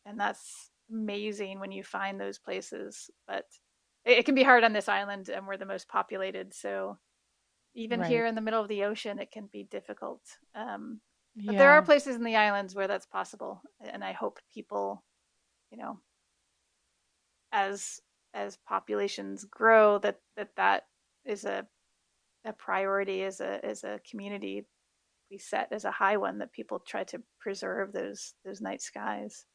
[0.05, 3.09] and that's amazing when you find those places.
[3.27, 3.45] But
[4.05, 6.53] it, it, can be hard on this island, and we're the most populated.
[6.53, 6.97] So
[7.75, 8.09] even right.
[8.09, 10.21] here in the middle of the ocean, it can be difficult.
[10.55, 11.01] Um,
[11.35, 11.59] but yeah.
[11.59, 15.03] there are places in the islands where that's possible, and I hope people,
[15.71, 15.99] you know,
[17.51, 18.01] as
[18.33, 20.83] as populations grow, that that that
[21.25, 21.65] is a
[22.43, 24.65] a priority as a as a community
[25.31, 29.47] be set as a high one that people try to preserve those those night skies.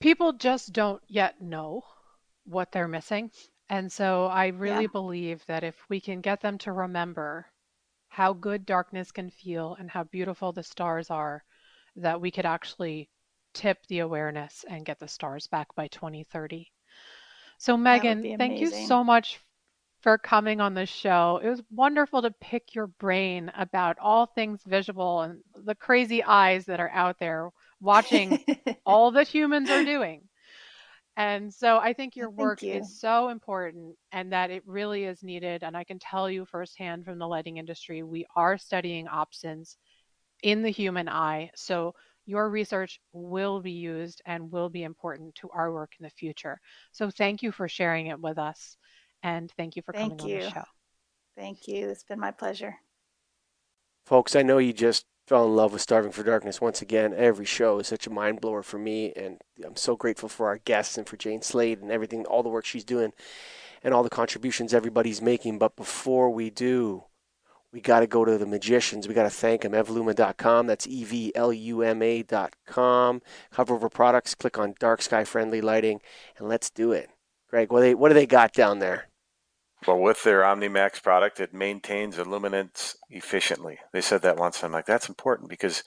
[0.00, 1.84] People just don't yet know
[2.44, 3.30] what they're missing.
[3.68, 4.88] And so I really Yeah.
[4.88, 7.46] believe that if we can get them to remember
[8.08, 11.44] how good darkness can feel and how beautiful the stars are,
[11.96, 13.10] that we could actually
[13.54, 16.72] tip the awareness and get the stars back by 2030.
[17.58, 18.72] So, That would Megan, be thank you amazing.
[18.72, 19.40] so much
[20.00, 21.40] for coming on the show.
[21.42, 26.66] It was wonderful to pick your brain about all things visual and the crazy eyes
[26.66, 28.38] that are out there watching
[28.86, 30.22] all that humans are doing.
[31.16, 32.74] And so I think oh, your work you.
[32.74, 35.64] is so important and that it really is needed.
[35.64, 39.76] And I can tell you firsthand from the lighting industry, we are studying opsins
[40.44, 41.50] in the human eye.
[41.56, 41.94] So
[42.24, 46.60] your research will be used and will be important to our work in the future.
[46.92, 48.76] So thank you for sharing it with us.
[49.22, 50.50] And thank you for Thank coming on the you.
[50.50, 50.64] show.
[51.36, 51.88] Thank you.
[51.88, 52.76] It's been my pleasure.
[54.06, 57.12] Folks, I know you just fell in love with Starving for Darkness once again.
[57.14, 60.58] Every show is such a mind blower for me, and I'm so grateful for our
[60.58, 63.12] guests and for Jane Slade and everything, all the work she's doing,
[63.82, 65.58] and all the contributions everybody's making.
[65.58, 67.04] But before we do,
[67.70, 69.06] we got to go to the magicians.
[69.06, 69.72] We got to thank them.
[69.72, 70.66] Evluma.com.
[70.66, 73.20] That's E V L U M A.com.
[73.52, 76.00] Hover over products, click on dark sky friendly lighting,
[76.38, 77.10] and let's do it.
[77.48, 79.08] Greg, what, they, what do they got down there?
[79.86, 83.78] Well, with their OmniMax product, it maintains illuminance efficiently.
[83.92, 84.58] They said that once.
[84.58, 85.84] And I'm like, that's important because,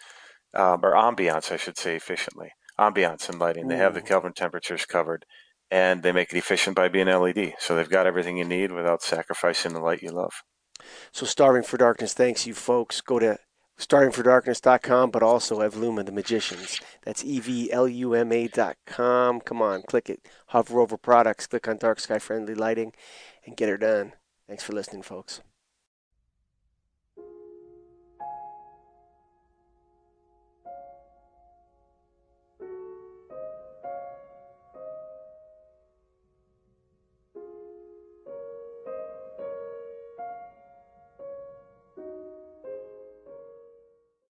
[0.54, 2.52] um, or ambiance, I should say, efficiently.
[2.80, 3.68] Ambiance and lighting.
[3.68, 5.26] They have the Kelvin temperatures covered,
[5.70, 7.54] and they make it efficient by being LED.
[7.60, 10.32] So they've got everything you need without sacrificing the light you love.
[11.12, 13.02] So Starving for Darkness, thanks you folks.
[13.02, 13.38] Go to
[13.78, 16.80] starvingfordarkness.com, but also Evluma, the magicians.
[17.04, 19.42] That's E V L U M A.com.
[19.42, 20.28] Come on, click it.
[20.48, 22.94] Hover over products, click on dark sky friendly lighting,
[23.46, 24.14] and get her done.
[24.48, 25.42] Thanks for listening, folks.